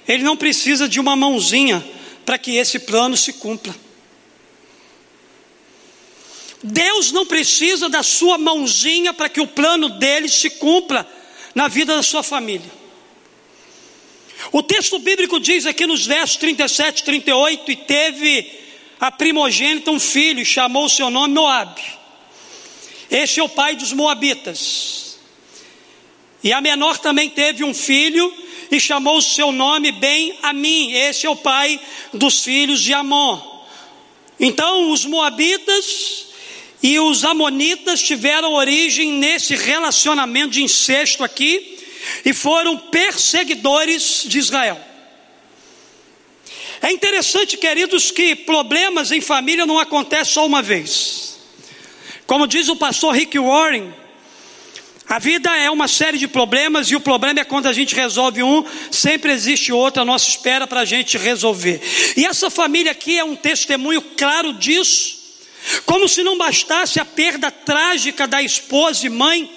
Ele 0.06 0.22
não 0.22 0.36
precisa 0.36 0.88
de 0.88 1.00
uma 1.00 1.16
mãozinha 1.16 1.84
para 2.24 2.38
que 2.38 2.56
esse 2.56 2.78
plano 2.78 3.16
se 3.16 3.32
cumpra. 3.34 3.74
Deus 6.62 7.12
não 7.12 7.26
precisa 7.26 7.88
da 7.90 8.02
sua 8.02 8.38
mãozinha 8.38 9.12
para 9.12 9.28
que 9.28 9.40
o 9.40 9.46
plano 9.46 9.88
dele 9.90 10.28
se 10.28 10.48
cumpra 10.48 11.06
na 11.54 11.68
vida 11.68 11.96
da 11.96 12.02
sua 12.02 12.22
família. 12.22 12.70
O 14.52 14.62
texto 14.62 14.98
bíblico 14.98 15.40
diz 15.40 15.66
aqui 15.66 15.86
nos 15.86 16.06
versos 16.06 16.36
37 16.36 17.00
e 17.00 17.04
38: 17.04 17.70
E 17.72 17.76
teve 17.76 18.50
a 19.00 19.10
primogênita 19.10 19.90
um 19.90 19.98
filho, 19.98 20.44
chamou 20.44 20.86
o 20.86 20.88
seu 20.88 21.10
nome 21.10 21.34
Moabe. 21.34 21.82
Este 23.10 23.40
é 23.40 23.42
o 23.42 23.48
pai 23.48 23.76
dos 23.76 23.92
Moabitas. 23.92 25.03
E 26.44 26.52
a 26.52 26.60
menor 26.60 26.98
também 26.98 27.30
teve 27.30 27.64
um 27.64 27.72
filho 27.72 28.30
e 28.70 28.78
chamou 28.78 29.16
o 29.16 29.22
seu 29.22 29.50
nome 29.50 29.90
bem 29.92 30.38
a 30.42 30.52
mim. 30.52 30.92
Esse 30.92 31.26
é 31.26 31.30
o 31.30 31.34
pai 31.34 31.80
dos 32.12 32.44
filhos 32.44 32.82
de 32.82 32.92
Amon. 32.92 33.40
Então 34.38 34.90
os 34.90 35.06
moabitas 35.06 36.26
e 36.82 37.00
os 37.00 37.24
amonitas 37.24 38.02
tiveram 38.02 38.52
origem 38.52 39.12
nesse 39.12 39.56
relacionamento 39.56 40.50
de 40.50 40.62
incesto 40.62 41.24
aqui 41.24 41.78
e 42.26 42.34
foram 42.34 42.76
perseguidores 42.76 44.24
de 44.26 44.38
Israel. 44.38 44.78
É 46.82 46.92
interessante, 46.92 47.56
queridos, 47.56 48.10
que 48.10 48.34
problemas 48.34 49.10
em 49.10 49.22
família 49.22 49.64
não 49.64 49.78
acontecem 49.78 50.34
só 50.34 50.44
uma 50.44 50.60
vez. 50.60 51.38
Como 52.26 52.46
diz 52.46 52.68
o 52.68 52.76
pastor 52.76 53.14
Rick 53.14 53.38
Warren, 53.38 54.03
a 55.08 55.18
vida 55.18 55.54
é 55.56 55.70
uma 55.70 55.86
série 55.86 56.18
de 56.18 56.26
problemas 56.26 56.90
e 56.90 56.96
o 56.96 57.00
problema 57.00 57.40
é 57.40 57.44
quando 57.44 57.66
a 57.66 57.72
gente 57.72 57.94
resolve 57.94 58.42
um, 58.42 58.64
sempre 58.90 59.32
existe 59.32 59.72
outro 59.72 60.02
à 60.02 60.04
nossa 60.04 60.28
espera 60.28 60.66
para 60.66 60.80
a 60.80 60.84
gente 60.84 61.18
resolver. 61.18 61.80
E 62.16 62.24
essa 62.24 62.48
família 62.48 62.92
aqui 62.92 63.18
é 63.18 63.24
um 63.24 63.36
testemunho 63.36 64.00
claro 64.16 64.54
disso. 64.54 65.22
Como 65.84 66.08
se 66.08 66.22
não 66.22 66.38
bastasse 66.38 66.98
a 66.98 67.04
perda 67.04 67.50
trágica 67.50 68.26
da 68.26 68.42
esposa 68.42 69.06
e 69.06 69.10
mãe, 69.10 69.50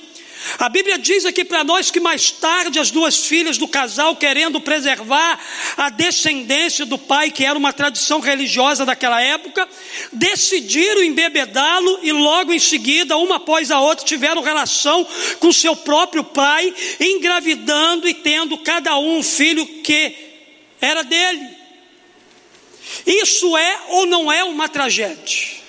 A 0.60 0.69
Bíblia 0.69 0.97
diz 0.97 1.26
aqui 1.26 1.43
para 1.43 1.63
nós 1.63 1.91
que 1.91 2.00
mais 2.00 2.32
tarde 2.32 2.80
as 2.80 2.91
duas 2.91 3.26
filhas 3.26 3.58
do 3.58 3.67
casal, 3.67 4.15
querendo 4.15 4.62
preservar 4.62 5.39
a 5.76 5.89
descendência 5.89 6.86
do 6.86 6.97
pai, 6.97 7.32
que 7.32 7.43
era 7.43 7.58
uma 7.58 7.73
tradição 7.73 8.19
religiosa 8.19 8.86
daquela 8.86 9.21
época, 9.21 9.67
decidiram 10.13 11.04
embebedá-lo 11.04 12.00
e 12.02 12.12
logo 12.12 12.54
em 12.54 12.60
seguida, 12.60 13.17
uma 13.17 13.38
após 13.38 13.71
a 13.71 13.80
outra, 13.80 14.06
tiveram 14.06 14.41
relação 14.41 15.06
com 15.39 15.52
seu 15.52 15.76
próprio 15.76 16.23
pai, 16.23 16.73
engravidando 17.00 18.08
e 18.08 18.13
tendo 18.13 18.58
cada 18.60 18.97
um 18.97 19.17
um 19.17 19.23
filho 19.23 19.65
que 19.82 20.15
era 20.80 21.04
dele. 21.04 21.58
Isso 23.06 23.58
é 23.58 23.80
ou 23.89 24.06
não 24.06 24.32
é 24.32 24.43
uma 24.43 24.69
tragédia? 24.69 25.66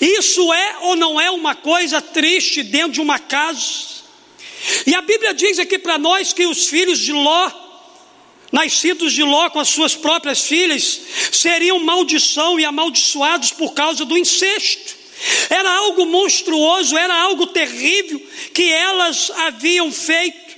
Isso 0.00 0.52
é 0.52 0.76
ou 0.82 0.96
não 0.96 1.20
é 1.20 1.30
uma 1.30 1.54
coisa 1.54 2.00
triste 2.00 2.62
dentro 2.62 2.92
de 2.92 3.00
uma 3.00 3.18
casa? 3.18 4.02
E 4.86 4.94
a 4.94 5.00
Bíblia 5.00 5.34
diz 5.34 5.58
aqui 5.58 5.78
para 5.78 5.98
nós 5.98 6.32
que 6.32 6.46
os 6.46 6.68
filhos 6.68 6.98
de 6.98 7.12
Ló, 7.12 7.50
nascidos 8.50 9.12
de 9.12 9.22
Ló 9.22 9.50
com 9.50 9.58
as 9.58 9.68
suas 9.68 9.94
próprias 9.94 10.42
filhas, 10.42 11.00
seriam 11.32 11.80
maldição 11.80 12.60
e 12.60 12.64
amaldiçoados 12.64 13.50
por 13.50 13.72
causa 13.72 14.04
do 14.04 14.16
incesto. 14.16 15.02
Era 15.48 15.70
algo 15.70 16.04
monstruoso, 16.06 16.96
era 16.96 17.14
algo 17.14 17.46
terrível 17.46 18.20
que 18.52 18.70
elas 18.70 19.30
haviam 19.30 19.90
feito. 19.92 20.51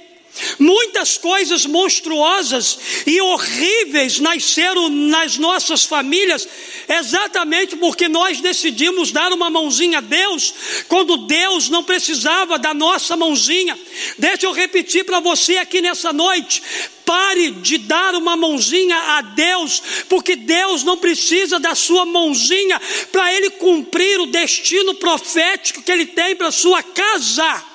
Muitas 0.59 1.17
coisas 1.17 1.65
monstruosas 1.65 2.79
e 3.07 3.21
horríveis 3.21 4.19
nasceram 4.19 4.89
nas 4.89 5.39
nossas 5.39 5.85
famílias, 5.85 6.49
exatamente 6.89 7.77
porque 7.77 8.09
nós 8.09 8.41
decidimos 8.41 9.13
dar 9.13 9.33
uma 9.33 9.49
mãozinha 9.49 9.99
a 9.99 10.01
Deus, 10.01 10.53
quando 10.89 11.19
Deus 11.19 11.69
não 11.69 11.85
precisava 11.85 12.59
da 12.59 12.75
nossa 12.75 13.17
mãozinha. 13.17 13.79
Deixa 14.19 14.47
eu 14.47 14.53
repetir 14.53 15.05
para 15.05 15.21
você 15.21 15.57
aqui 15.57 15.81
nessa 15.81 16.13
noite: 16.13 16.63
Pare 17.05 17.51
de 17.51 17.79
dar 17.79 18.15
uma 18.15 18.37
mãozinha 18.37 18.97
a 18.97 19.21
Deus, 19.21 19.83
porque 20.09 20.35
Deus 20.35 20.83
não 20.83 20.97
precisa 20.97 21.61
da 21.61 21.75
sua 21.75 22.05
mãozinha 22.05 22.81
para 23.13 23.33
Ele 23.33 23.51
cumprir 23.51 24.21
o 24.21 24.27
destino 24.27 24.95
profético 24.95 25.83
que 25.83 25.93
Ele 25.93 26.07
tem 26.07 26.35
para 26.35 26.49
a 26.49 26.53
sua 26.53 26.83
casa. 26.83 27.74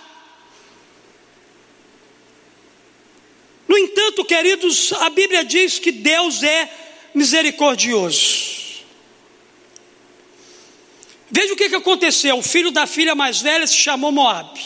Queridos, 4.26 4.94
a 4.94 5.10
Bíblia 5.10 5.44
diz 5.44 5.80
que 5.80 5.92
Deus 5.92 6.44
é 6.44 6.70
misericordioso. 7.14 8.60
Veja 11.32 11.54
o 11.54 11.56
que, 11.56 11.70
que 11.70 11.76
aconteceu: 11.76 12.38
o 12.38 12.44
filho 12.44 12.72
da 12.72 12.88
filha 12.88 13.16
mais 13.16 13.42
velha 13.42 13.68
se 13.68 13.76
chamou 13.76 14.12
Moabe, 14.12 14.62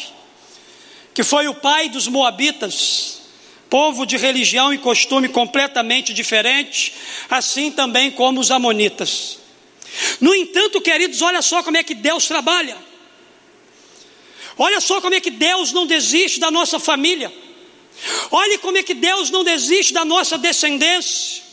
que 1.14 1.24
foi 1.24 1.48
o 1.48 1.56
pai 1.56 1.90
dos 1.90 2.08
Moabitas, 2.08 3.22
povo 3.70 4.06
de 4.06 4.18
religião 4.18 4.74
e 4.74 4.78
costume 4.78 5.30
completamente 5.30 6.14
diferente, 6.14 6.94
assim 7.30 7.72
também 7.72 8.12
como 8.12 8.40
os 8.40 8.52
Amonitas. 8.52 9.40
No 10.20 10.34
entanto, 10.34 10.82
queridos, 10.82 11.22
olha 11.22 11.42
só 11.42 11.62
como 11.62 11.78
é 11.78 11.84
que 11.84 11.94
Deus 11.94 12.28
trabalha. 12.28 12.78
Olha 14.58 14.80
só 14.80 15.02
como 15.02 15.16
é 15.16 15.20
que 15.20 15.32
Deus 15.32 15.72
não 15.72 15.86
desiste 15.86 16.40
da 16.40 16.52
nossa 16.52 16.80
família. 16.80 17.34
Olhe 18.32 18.58
como 18.58 18.78
é 18.78 18.84
que 18.84 18.94
Deus 18.94 19.30
não 19.30 19.44
desiste 19.44 19.94
da 19.94 20.04
nossa 20.04 20.38
descendência. 20.38 21.44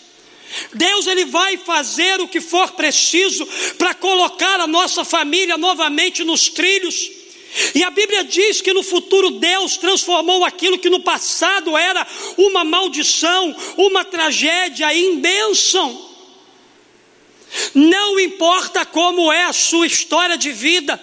Deus 0.75 1.07
ele 1.07 1.25
vai 1.27 1.57
fazer 1.57 2.21
o 2.21 2.29
que 2.29 2.41
for 2.41 2.73
preciso 2.73 3.47
para 3.79 3.95
colocar 3.95 4.61
a 4.61 4.67
nossa 4.67 5.05
família 5.05 5.57
novamente 5.57 6.25
nos 6.25 6.49
trilhos. 6.49 7.11
E 7.75 7.83
a 7.83 7.91
Bíblia 7.91 8.25
diz 8.25 8.61
que 8.61 8.73
no 8.73 8.83
futuro 8.83 9.31
Deus 9.33 9.77
transformou 9.77 10.45
aquilo 10.45 10.79
que 10.79 10.91
no 10.91 11.01
passado 11.01 11.77
era 11.77 12.07
uma 12.37 12.65
maldição, 12.65 13.55
uma 13.77 14.05
tragédia 14.05 14.93
em 14.95 15.19
bênção. 15.19 16.11
Não 17.75 18.19
importa 18.21 18.87
como 18.87 19.33
é 19.33 19.45
a 19.45 19.53
sua 19.53 19.87
história 19.87 20.39
de 20.39 20.53
vida, 20.53 21.01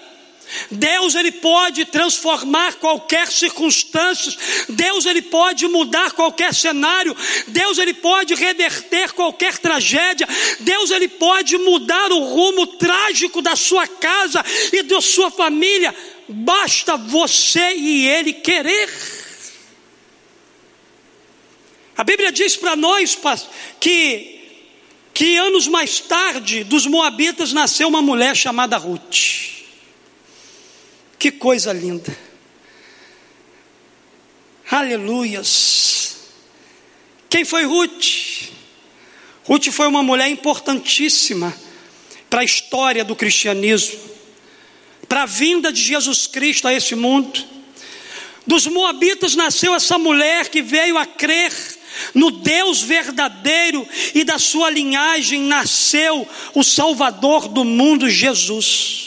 Deus 0.72 1.16
ele 1.16 1.32
pode 1.32 1.86
transformar 1.86 2.76
qualquer 2.76 3.28
circunstância, 3.32 4.36
Deus 4.70 5.06
ele 5.06 5.22
pode 5.22 5.68
mudar 5.68 6.12
qualquer 6.12 6.54
cenário, 6.54 7.16
Deus 7.48 7.78
ele 7.78 7.94
pode 7.94 8.34
reverter 8.36 9.12
qualquer 9.14 9.58
tragédia, 9.58 10.28
Deus 10.60 10.92
ele 10.92 11.08
pode 11.08 11.58
mudar 11.58 12.12
o 12.12 12.20
rumo 12.20 12.68
trágico 12.68 13.42
da 13.42 13.56
sua 13.56 13.88
casa 13.88 14.44
e 14.72 14.84
da 14.84 15.02
sua 15.02 15.32
família. 15.32 15.96
Basta 16.30 16.98
você 16.98 17.74
e 17.76 18.08
ele 18.08 18.34
querer. 18.34 18.90
A 21.98 22.04
Bíblia 22.04 22.32
diz 22.32 22.56
para 22.56 22.76
nós 22.76 23.18
que 23.80 24.36
que 25.14 25.36
anos 25.36 25.68
mais 25.68 26.00
tarde 26.00 26.64
dos 26.64 26.86
moabitas 26.86 27.52
nasceu 27.52 27.88
uma 27.88 28.04
mulher 28.04 28.36
chamada 28.36 28.78
Ruth. 28.78 29.57
Que 31.18 31.32
coisa 31.32 31.74
linda. 31.74 32.16
Aleluias. 34.70 36.18
Quem 37.30 37.44
foi 37.44 37.64
Ruth? 37.64 38.50
Ruth 39.44 39.68
foi 39.72 39.88
uma 39.88 40.04
mulher 40.04 40.30
importantíssima 40.30 41.56
para 42.30 42.42
a 42.42 42.44
história 42.46 43.04
do 43.04 43.16
cristianismo, 43.16 43.98
para 45.08 45.24
a 45.24 45.26
vinda 45.26 45.72
de 45.72 45.82
Jesus 45.82 46.28
Cristo 46.28 46.68
a 46.68 46.74
esse 46.74 46.96
mundo. 46.96 47.44
Dos 48.46 48.68
Moabitas 48.68 49.36
nasceu 49.36 49.74
essa 49.74 49.98
mulher 49.98 50.50
que 50.50 50.62
veio 50.62 50.98
a 50.98 51.06
crer 51.06 51.52
no 52.14 52.30
Deus 52.30 52.82
verdadeiro 52.82 53.88
e 54.14 54.24
da 54.24 54.38
sua 54.38 54.70
linhagem 54.70 55.42
nasceu 55.42 56.28
o 56.54 56.64
Salvador 56.64 57.48
do 57.48 57.64
mundo, 57.64 58.10
Jesus. 58.10 59.07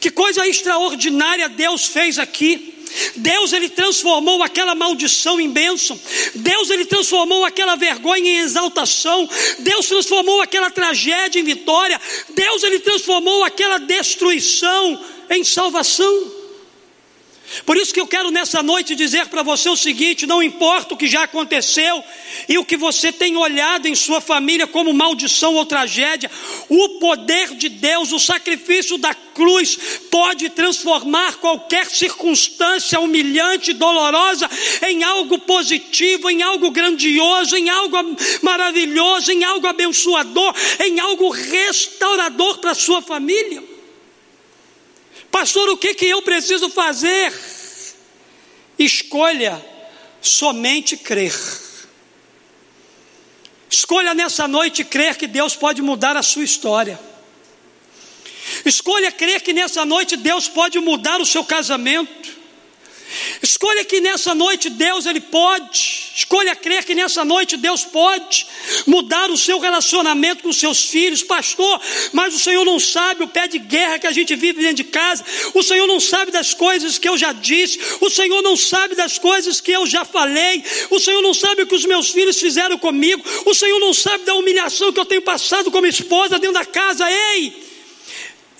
Que 0.00 0.10
coisa 0.10 0.46
extraordinária 0.46 1.48
Deus 1.48 1.86
fez 1.86 2.18
aqui. 2.18 2.72
Deus 3.16 3.52
ele 3.52 3.68
transformou 3.68 4.42
aquela 4.42 4.74
maldição 4.74 5.40
em 5.40 5.48
bênção. 5.48 5.98
Deus 6.34 6.70
ele 6.70 6.84
transformou 6.84 7.44
aquela 7.44 7.74
vergonha 7.74 8.30
em 8.30 8.38
exaltação. 8.38 9.28
Deus 9.60 9.86
transformou 9.86 10.40
aquela 10.42 10.70
tragédia 10.70 11.40
em 11.40 11.44
vitória. 11.44 12.00
Deus 12.34 12.62
ele 12.62 12.80
transformou 12.80 13.44
aquela 13.44 13.78
destruição 13.78 15.02
em 15.30 15.42
salvação. 15.42 16.41
Por 17.66 17.76
isso 17.76 17.92
que 17.92 18.00
eu 18.00 18.06
quero 18.06 18.30
nessa 18.30 18.62
noite 18.62 18.94
dizer 18.94 19.26
para 19.26 19.42
você 19.42 19.68
o 19.68 19.76
seguinte: 19.76 20.26
não 20.26 20.42
importa 20.42 20.94
o 20.94 20.96
que 20.96 21.06
já 21.06 21.24
aconteceu 21.24 22.02
e 22.48 22.58
o 22.58 22.64
que 22.64 22.76
você 22.76 23.12
tem 23.12 23.36
olhado 23.36 23.86
em 23.86 23.94
sua 23.94 24.20
família 24.20 24.66
como 24.66 24.92
maldição 24.92 25.54
ou 25.54 25.66
tragédia, 25.66 26.30
o 26.68 26.98
poder 26.98 27.54
de 27.54 27.68
Deus, 27.68 28.12
o 28.12 28.18
sacrifício 28.18 28.96
da 28.98 29.14
cruz, 29.14 29.78
pode 30.10 30.50
transformar 30.50 31.36
qualquer 31.36 31.86
circunstância 31.86 33.00
humilhante, 33.00 33.72
dolorosa, 33.72 34.48
em 34.86 35.02
algo 35.02 35.38
positivo, 35.38 36.30
em 36.30 36.42
algo 36.42 36.70
grandioso, 36.70 37.56
em 37.56 37.68
algo 37.70 37.96
maravilhoso, 38.42 39.30
em 39.30 39.44
algo 39.44 39.66
abençoador, 39.66 40.54
em 40.80 41.00
algo 41.00 41.30
restaurador 41.30 42.58
para 42.58 42.72
a 42.72 42.74
sua 42.74 43.00
família. 43.00 43.71
Pastor, 45.32 45.70
o 45.70 45.78
que, 45.78 45.94
que 45.94 46.06
eu 46.06 46.20
preciso 46.20 46.68
fazer? 46.68 47.32
Escolha 48.78 49.64
somente 50.20 50.94
crer. 50.94 51.34
Escolha 53.68 54.12
nessa 54.12 54.46
noite 54.46 54.84
crer 54.84 55.16
que 55.16 55.26
Deus 55.26 55.56
pode 55.56 55.80
mudar 55.80 56.18
a 56.18 56.22
sua 56.22 56.44
história. 56.44 57.00
Escolha 58.66 59.10
crer 59.10 59.40
que 59.40 59.54
nessa 59.54 59.86
noite 59.86 60.16
Deus 60.16 60.48
pode 60.48 60.78
mudar 60.78 61.18
o 61.18 61.26
seu 61.26 61.42
casamento. 61.42 62.41
Escolha 63.42 63.84
que 63.84 64.00
nessa 64.00 64.34
noite 64.34 64.70
Deus 64.70 65.06
ele 65.06 65.20
pode, 65.20 66.12
escolha 66.14 66.54
crer 66.54 66.84
que 66.84 66.94
nessa 66.94 67.24
noite 67.24 67.56
Deus 67.56 67.84
pode 67.84 68.46
mudar 68.86 69.30
o 69.30 69.36
seu 69.36 69.58
relacionamento 69.58 70.42
com 70.42 70.52
seus 70.52 70.84
filhos, 70.84 71.22
pastor. 71.22 71.80
Mas 72.12 72.34
o 72.34 72.38
Senhor 72.38 72.64
não 72.64 72.78
sabe 72.78 73.24
o 73.24 73.28
pé 73.28 73.48
de 73.48 73.58
guerra 73.58 73.98
que 73.98 74.06
a 74.06 74.12
gente 74.12 74.34
vive 74.34 74.60
dentro 74.60 74.76
de 74.76 74.84
casa. 74.84 75.24
O 75.54 75.62
Senhor 75.62 75.86
não 75.86 76.00
sabe 76.00 76.30
das 76.30 76.54
coisas 76.54 76.98
que 76.98 77.08
eu 77.08 77.16
já 77.16 77.32
disse. 77.32 77.78
O 78.00 78.10
Senhor 78.10 78.42
não 78.42 78.56
sabe 78.56 78.94
das 78.94 79.18
coisas 79.18 79.60
que 79.60 79.72
eu 79.72 79.86
já 79.86 80.04
falei. 80.04 80.62
O 80.90 80.98
Senhor 80.98 81.22
não 81.22 81.34
sabe 81.34 81.62
o 81.62 81.66
que 81.66 81.74
os 81.74 81.84
meus 81.84 82.10
filhos 82.10 82.38
fizeram 82.38 82.78
comigo. 82.78 83.22
O 83.46 83.54
Senhor 83.54 83.78
não 83.78 83.94
sabe 83.94 84.24
da 84.24 84.34
humilhação 84.34 84.92
que 84.92 85.00
eu 85.00 85.06
tenho 85.06 85.22
passado 85.22 85.70
como 85.70 85.86
esposa 85.86 86.38
dentro 86.38 86.54
da 86.54 86.64
casa. 86.64 87.10
Ei! 87.10 87.71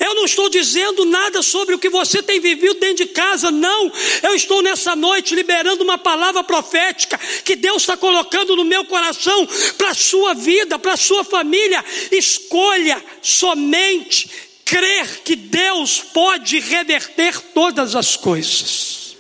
Eu 0.05 0.17
não 0.17 0.25
estou 0.25 0.49
dizendo 0.49 1.05
nada 1.05 1.43
sobre 1.43 1.77
o 1.77 1.79
que 1.79 1.89
você 1.89 2.21
tem 2.21 2.41
vivido 2.41 2.75
dentro 2.75 3.05
de 3.05 3.07
casa, 3.07 3.53
não. 3.53 3.93
Eu 4.21 4.35
estou 4.35 4.61
nessa 4.61 4.97
noite 4.97 5.33
liberando 5.33 5.85
uma 5.85 5.97
palavra 5.97 6.43
profética 6.43 7.17
que 7.45 7.55
Deus 7.55 7.85
está 7.85 7.97
colocando 7.97 8.57
no 8.57 8.65
meu 8.65 8.85
coração 8.85 9.47
para 9.79 9.91
a 9.91 9.95
sua 9.95 10.35
vida, 10.35 10.77
para 10.77 10.95
a 10.95 10.97
sua 10.97 11.23
família. 11.23 11.85
Escolha 12.11 13.03
somente 13.23 14.29
crer 14.65 15.23
que 15.23 15.37
Deus 15.37 16.01
pode 16.01 16.59
reverter 16.59 17.41
todas 17.55 17.95
as 17.95 18.17
coisas. 18.17 19.17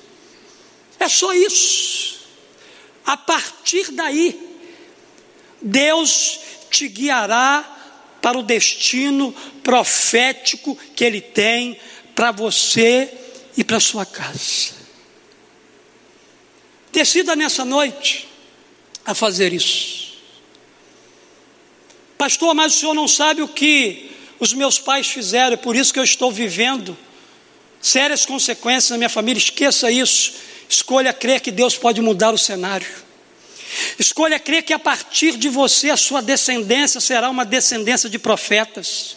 É 0.98 1.08
só 1.08 1.32
isso. 1.32 2.16
A 3.06 3.16
partir 3.16 3.92
daí, 3.92 4.36
Deus 5.60 6.40
te 6.68 6.88
guiará 6.88 7.81
para 8.22 8.38
o 8.38 8.42
destino 8.42 9.34
profético 9.62 10.78
que 10.94 11.04
Ele 11.04 11.20
tem 11.20 11.78
para 12.14 12.30
você 12.30 13.12
e 13.56 13.64
para 13.64 13.80
sua 13.80 14.06
casa. 14.06 14.74
Decida 16.92 17.34
nessa 17.34 17.64
noite 17.64 18.28
a 19.04 19.14
fazer 19.14 19.52
isso. 19.52 20.12
Pastor, 22.16 22.54
mas 22.54 22.76
o 22.76 22.78
senhor 22.78 22.94
não 22.94 23.08
sabe 23.08 23.42
o 23.42 23.48
que 23.48 24.12
os 24.38 24.52
meus 24.52 24.78
pais 24.78 25.08
fizeram, 25.08 25.54
é 25.54 25.56
por 25.56 25.74
isso 25.74 25.92
que 25.92 25.98
eu 25.98 26.04
estou 26.04 26.30
vivendo 26.30 26.96
sérias 27.80 28.24
consequências 28.24 28.90
na 28.90 28.98
minha 28.98 29.08
família. 29.08 29.38
Esqueça 29.38 29.90
isso. 29.90 30.34
Escolha 30.68 31.12
crer 31.12 31.40
que 31.40 31.50
Deus 31.50 31.76
pode 31.76 32.00
mudar 32.00 32.32
o 32.32 32.38
cenário. 32.38 32.86
Escolha 33.98 34.38
crer 34.38 34.62
que 34.62 34.72
a 34.72 34.78
partir 34.78 35.36
de 35.36 35.48
você 35.48 35.90
a 35.90 35.96
sua 35.96 36.20
descendência 36.20 37.00
será 37.00 37.30
uma 37.30 37.44
descendência 37.44 38.08
de 38.08 38.18
profetas, 38.18 39.16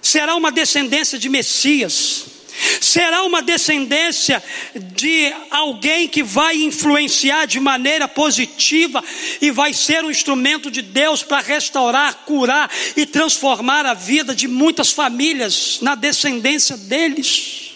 será 0.00 0.34
uma 0.34 0.52
descendência 0.52 1.18
de 1.18 1.28
Messias 1.28 2.36
será 2.80 3.22
uma 3.22 3.42
descendência 3.42 4.42
de 4.74 5.32
alguém 5.50 6.08
que 6.08 6.22
vai 6.22 6.56
influenciar 6.56 7.46
de 7.46 7.60
maneira 7.60 8.08
positiva 8.08 9.02
e 9.40 9.50
vai 9.50 9.72
ser 9.72 10.04
um 10.04 10.10
instrumento 10.10 10.70
de 10.70 10.82
Deus 10.82 11.22
para 11.22 11.42
restaurar, 11.42 12.24
curar 12.24 12.70
e 12.96 13.04
transformar 13.06 13.84
a 13.86 13.94
vida 13.94 14.34
de 14.34 14.48
muitas 14.48 14.90
famílias 14.90 15.78
na 15.82 15.94
descendência 15.94 16.76
deles. 16.76 17.72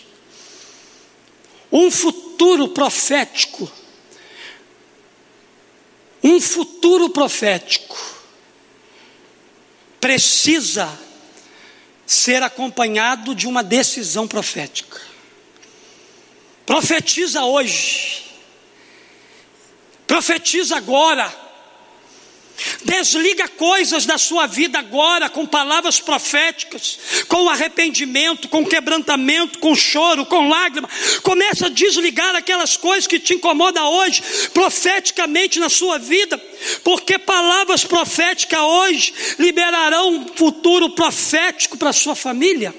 Um 1.71 1.91
futuro 1.91 2.69
profético. 2.69 3.71
Um 6.23 6.41
futuro 6.41 7.11
profético 7.11 7.97
precisa 10.01 10.89
ser 12.07 12.43
acompanhado 12.43 13.35
de 13.35 13.47
uma 13.47 13.63
decisão 13.63 14.27
profética. 14.27 15.01
Profetiza 16.67 17.45
hoje, 17.45 18.25
profetiza 20.07 20.77
agora, 20.77 21.33
Desliga 22.85 23.49
coisas 23.49 24.05
da 24.05 24.19
sua 24.19 24.47
vida 24.47 24.79
agora 24.79 25.29
com 25.31 25.47
palavras 25.47 26.01
proféticas, 26.01 26.99
com 27.29 27.49
arrependimento, 27.49 28.49
com 28.49 28.67
quebrantamento, 28.67 29.59
com 29.59 29.75
choro, 29.75 30.27
com 30.27 30.49
lágrima. 30.49 30.89
Começa 31.23 31.67
a 31.67 31.71
desligar 31.71 32.35
aquelas 32.37 32.77
coisas 32.77 33.07
que 33.07 33.19
te 33.19 33.35
incomodam 33.35 33.87
hoje, 33.87 34.23
profeticamente 34.53 35.59
na 35.59 35.69
sua 35.69 35.99
vida, 35.99 36.39
porque 36.85 37.19
palavras 37.19 37.85
proféticas 37.85 38.61
hoje 38.61 39.15
liberarão 39.39 40.11
um 40.11 40.29
futuro 40.35 40.91
profético 40.91 41.79
para 41.79 41.91
a 41.91 41.95
sua 41.95 42.15
família. 42.15 42.75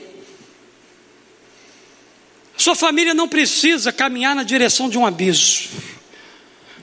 Sua 2.56 2.76
família 2.76 3.16
não 3.16 3.28
precisa 3.28 3.92
caminhar 3.92 4.36
na 4.36 4.44
direção 4.44 4.88
de 4.88 4.98
um 4.98 5.06
abismo, 5.06 5.70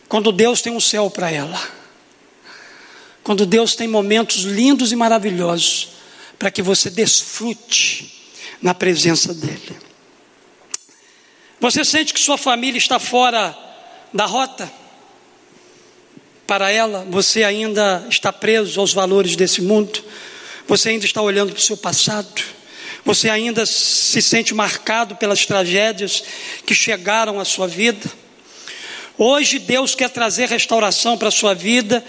quando 0.08 0.32
Deus 0.32 0.60
tem 0.60 0.72
um 0.72 0.80
céu 0.80 1.08
para 1.08 1.30
ela. 1.30 1.77
Quando 3.28 3.44
Deus 3.44 3.74
tem 3.74 3.86
momentos 3.86 4.44
lindos 4.44 4.90
e 4.90 4.96
maravilhosos 4.96 5.90
para 6.38 6.50
que 6.50 6.62
você 6.62 6.88
desfrute 6.88 8.10
na 8.62 8.72
presença 8.72 9.34
dEle. 9.34 9.76
Você 11.60 11.84
sente 11.84 12.14
que 12.14 12.20
sua 12.20 12.38
família 12.38 12.78
está 12.78 12.98
fora 12.98 13.54
da 14.14 14.24
rota? 14.24 14.72
Para 16.46 16.70
ela, 16.70 17.06
você 17.10 17.44
ainda 17.44 18.06
está 18.08 18.32
preso 18.32 18.80
aos 18.80 18.94
valores 18.94 19.36
desse 19.36 19.60
mundo? 19.60 20.02
Você 20.66 20.88
ainda 20.88 21.04
está 21.04 21.20
olhando 21.20 21.52
para 21.52 21.60
o 21.60 21.62
seu 21.62 21.76
passado? 21.76 22.42
Você 23.04 23.28
ainda 23.28 23.66
se 23.66 24.22
sente 24.22 24.54
marcado 24.54 25.16
pelas 25.16 25.44
tragédias 25.44 26.24
que 26.64 26.74
chegaram 26.74 27.38
à 27.38 27.44
sua 27.44 27.68
vida? 27.68 28.10
Hoje 29.18 29.58
Deus 29.58 29.94
quer 29.94 30.08
trazer 30.08 30.48
restauração 30.48 31.18
para 31.18 31.28
a 31.28 31.30
sua 31.30 31.52
vida 31.52 32.02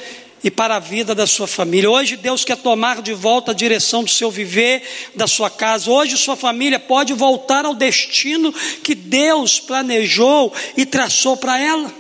e 0.44 0.50
para 0.50 0.78
a 0.78 0.80
vida 0.80 1.14
da 1.14 1.28
sua 1.28 1.48
família. 1.48 1.90
Hoje 1.90 2.16
Deus 2.16 2.46
quer 2.46 2.58
tomar 2.58 3.02
de 3.02 3.14
volta 3.14 3.52
a 3.52 3.54
direção 3.54 4.04
do 4.04 4.10
seu 4.10 4.32
viver, 4.32 4.84
da 5.16 5.28
sua 5.28 5.50
casa. 5.50 5.92
Hoje 5.92 6.18
sua 6.18 6.36
família 6.36 6.80
pode 6.80 7.14
voltar 7.14 7.66
ao 7.66 7.74
destino 7.74 8.54
que 8.84 8.96
Deus 8.96 9.60
planejou 9.60 10.54
e 10.78 10.86
traçou 10.86 11.36
para 11.36 11.60
ela. 11.60 11.94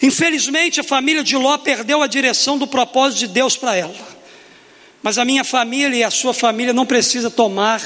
Infelizmente, 0.00 0.80
a 0.80 0.84
família 0.84 1.22
de 1.22 1.36
Ló 1.36 1.56
perdeu 1.58 2.02
a 2.02 2.06
direção 2.06 2.58
do 2.58 2.66
propósito 2.66 3.20
de 3.20 3.28
Deus 3.28 3.56
para 3.56 3.74
ela. 3.74 4.16
Mas 5.02 5.18
a 5.18 5.24
minha 5.24 5.44
família 5.44 5.96
e 5.96 6.04
a 6.04 6.10
sua 6.10 6.34
família 6.34 6.72
não 6.72 6.84
precisa 6.84 7.30
tomar 7.30 7.82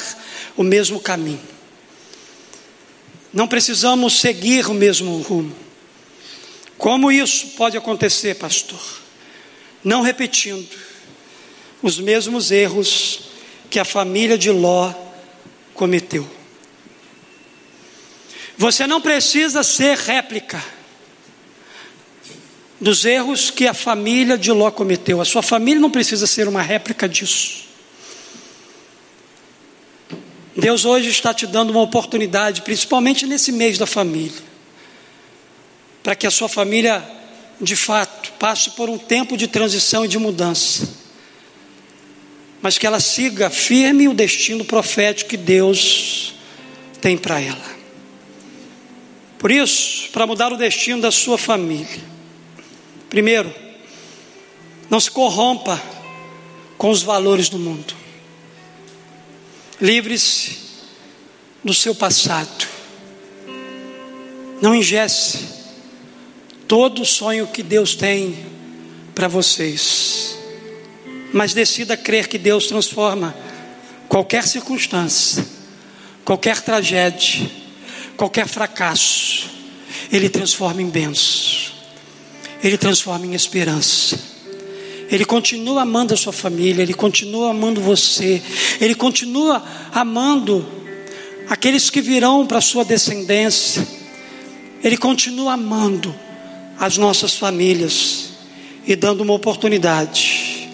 o 0.57 0.63
mesmo 0.63 1.01
caminho. 1.01 1.41
Não 3.33 3.47
precisamos 3.47 4.19
seguir 4.19 4.67
o 4.69 4.75
mesmo 4.75 5.21
rumo. 5.23 5.55
Como 6.77 7.13
isso 7.13 7.49
pode 7.49 7.77
acontecer, 7.77 8.37
pastor? 8.37 9.00
Não 9.83 10.03
repetindo 10.03 10.69
os 11.83 11.99
mesmos 11.99 12.51
erros 12.51 13.21
que 13.71 13.79
a 13.79 13.85
família 13.85 14.37
de 14.37 14.51
Ló 14.51 14.93
cometeu. 15.75 16.29
Você 18.59 18.87
não 18.87 19.01
precisa 19.01 19.63
ser 19.63 19.97
réplica 19.97 20.63
dos 22.81 23.05
erros 23.05 23.51
que 23.51 23.67
a 23.67 23.75
família 23.75 24.39
de 24.39 24.51
Ló 24.51 24.71
cometeu. 24.71 25.21
A 25.21 25.25
sua 25.25 25.43
família 25.43 25.81
não 25.81 25.91
precisa 25.91 26.27
ser 26.27 26.49
uma 26.49 26.63
réplica 26.63 27.09
disso. 27.09 27.65
Deus 30.57 30.85
hoje 30.85 31.09
está 31.09 31.33
te 31.33 31.47
dando 31.47 31.71
uma 31.71 31.81
oportunidade, 31.81 32.63
principalmente 32.63 33.27
nesse 33.27 33.53
mês 33.53 33.79
da 33.79 33.87
família, 33.87 34.43
para 36.03 36.15
que 36.15 36.27
a 36.27 36.31
sua 36.31 36.49
família, 36.49 37.03
de 37.61 37.77
fato, 37.77 38.33
passe 38.39 38.71
por 38.71 38.89
um 38.89 38.97
tempo 38.97 39.37
de 39.37 39.47
transição 39.47 40.05
e 40.05 40.09
de 40.09 40.19
mudança, 40.19 40.89
mas 42.63 42.79
que 42.79 42.87
ela 42.87 43.01
siga 43.01 43.51
firme 43.51 44.09
o 44.09 44.15
destino 44.15 44.65
profético 44.65 45.31
que 45.31 45.37
Deus 45.37 46.35
tem 47.01 47.19
para 47.19 47.41
ela. 47.41 47.81
Por 49.39 49.51
isso, 49.51 50.11
para 50.11 50.27
mudar 50.27 50.53
o 50.53 50.57
destino 50.57 51.03
da 51.03 51.11
sua 51.11 51.37
família, 51.37 52.01
primeiro, 53.09 53.55
não 54.89 55.01
se 55.01 55.11
corrompa 55.11 55.81
com 56.77 56.91
os 56.91 57.03
valores 57.03 57.49
do 57.49 57.59
mundo. 57.59 57.95
Livre-se 59.81 60.59
do 61.63 61.73
seu 61.73 61.95
passado. 61.95 62.69
Não 64.61 64.75
ingesse 64.75 65.60
todo 66.71 67.05
sonho 67.05 67.49
que 67.49 67.65
Deus 67.65 67.97
tem 67.97 68.47
para 69.13 69.27
vocês. 69.27 70.39
Mas 71.33 71.53
decida 71.53 71.97
crer 71.97 72.29
que 72.29 72.39
Deus 72.39 72.69
transforma 72.69 73.35
qualquer 74.09 74.47
circunstância, 74.47 75.45
qualquer 76.25 76.61
tragédia, 76.61 77.51
qualquer 78.17 78.47
fracasso, 78.47 79.51
Ele 80.13 80.29
transforma 80.29 80.81
em 80.81 80.89
bênção, 80.89 81.73
Ele 82.63 82.79
transforma 82.79 83.27
em 83.27 83.35
esperança. 83.35 84.17
Ele 85.11 85.25
continua 85.25 85.83
amando 85.83 86.15
a 86.15 86.17
sua 86.17 86.33
família, 86.33 86.83
Ele 86.83 86.95
continua 86.95 87.51
amando 87.51 87.81
você, 87.81 88.41
Ele 88.81 88.95
continua 88.95 89.61
amando 89.93 90.65
aqueles 91.49 91.91
que 91.91 92.01
virão 92.01 92.47
para 92.47 92.59
a 92.59 92.63
sua 92.63 92.85
descendência, 92.85 93.85
Ele 94.85 94.97
continua 94.97 95.55
amando 95.55 96.30
as 96.81 96.97
nossas 96.97 97.37
famílias 97.37 98.31
e 98.87 98.97
dando 98.97 99.21
uma 99.21 99.35
oportunidade 99.35 100.67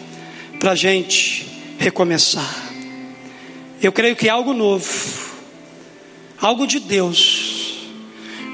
para 0.61 0.70
a 0.70 0.74
gente 0.76 1.44
recomeçar. 1.78 2.64
Eu 3.82 3.90
creio 3.90 4.14
que 4.14 4.28
algo 4.28 4.54
novo, 4.54 4.88
algo 6.40 6.64
de 6.64 6.78
Deus, 6.78 7.88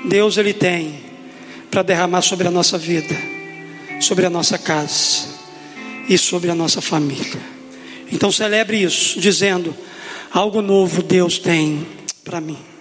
Deus 0.06 0.38
Ele 0.38 0.54
tem 0.54 0.98
para 1.70 1.82
derramar 1.82 2.22
sobre 2.22 2.48
a 2.48 2.50
nossa 2.50 2.78
vida, 2.78 3.14
sobre 4.00 4.24
a 4.24 4.30
nossa 4.30 4.56
casa 4.56 5.28
e 6.08 6.16
sobre 6.16 6.50
a 6.50 6.54
nossa 6.54 6.80
família. 6.80 7.40
Então 8.10 8.32
celebre 8.32 8.82
isso, 8.82 9.20
dizendo: 9.20 9.76
algo 10.32 10.62
novo 10.62 11.02
Deus 11.02 11.38
tem 11.38 11.86
para 12.24 12.40
mim. 12.40 12.71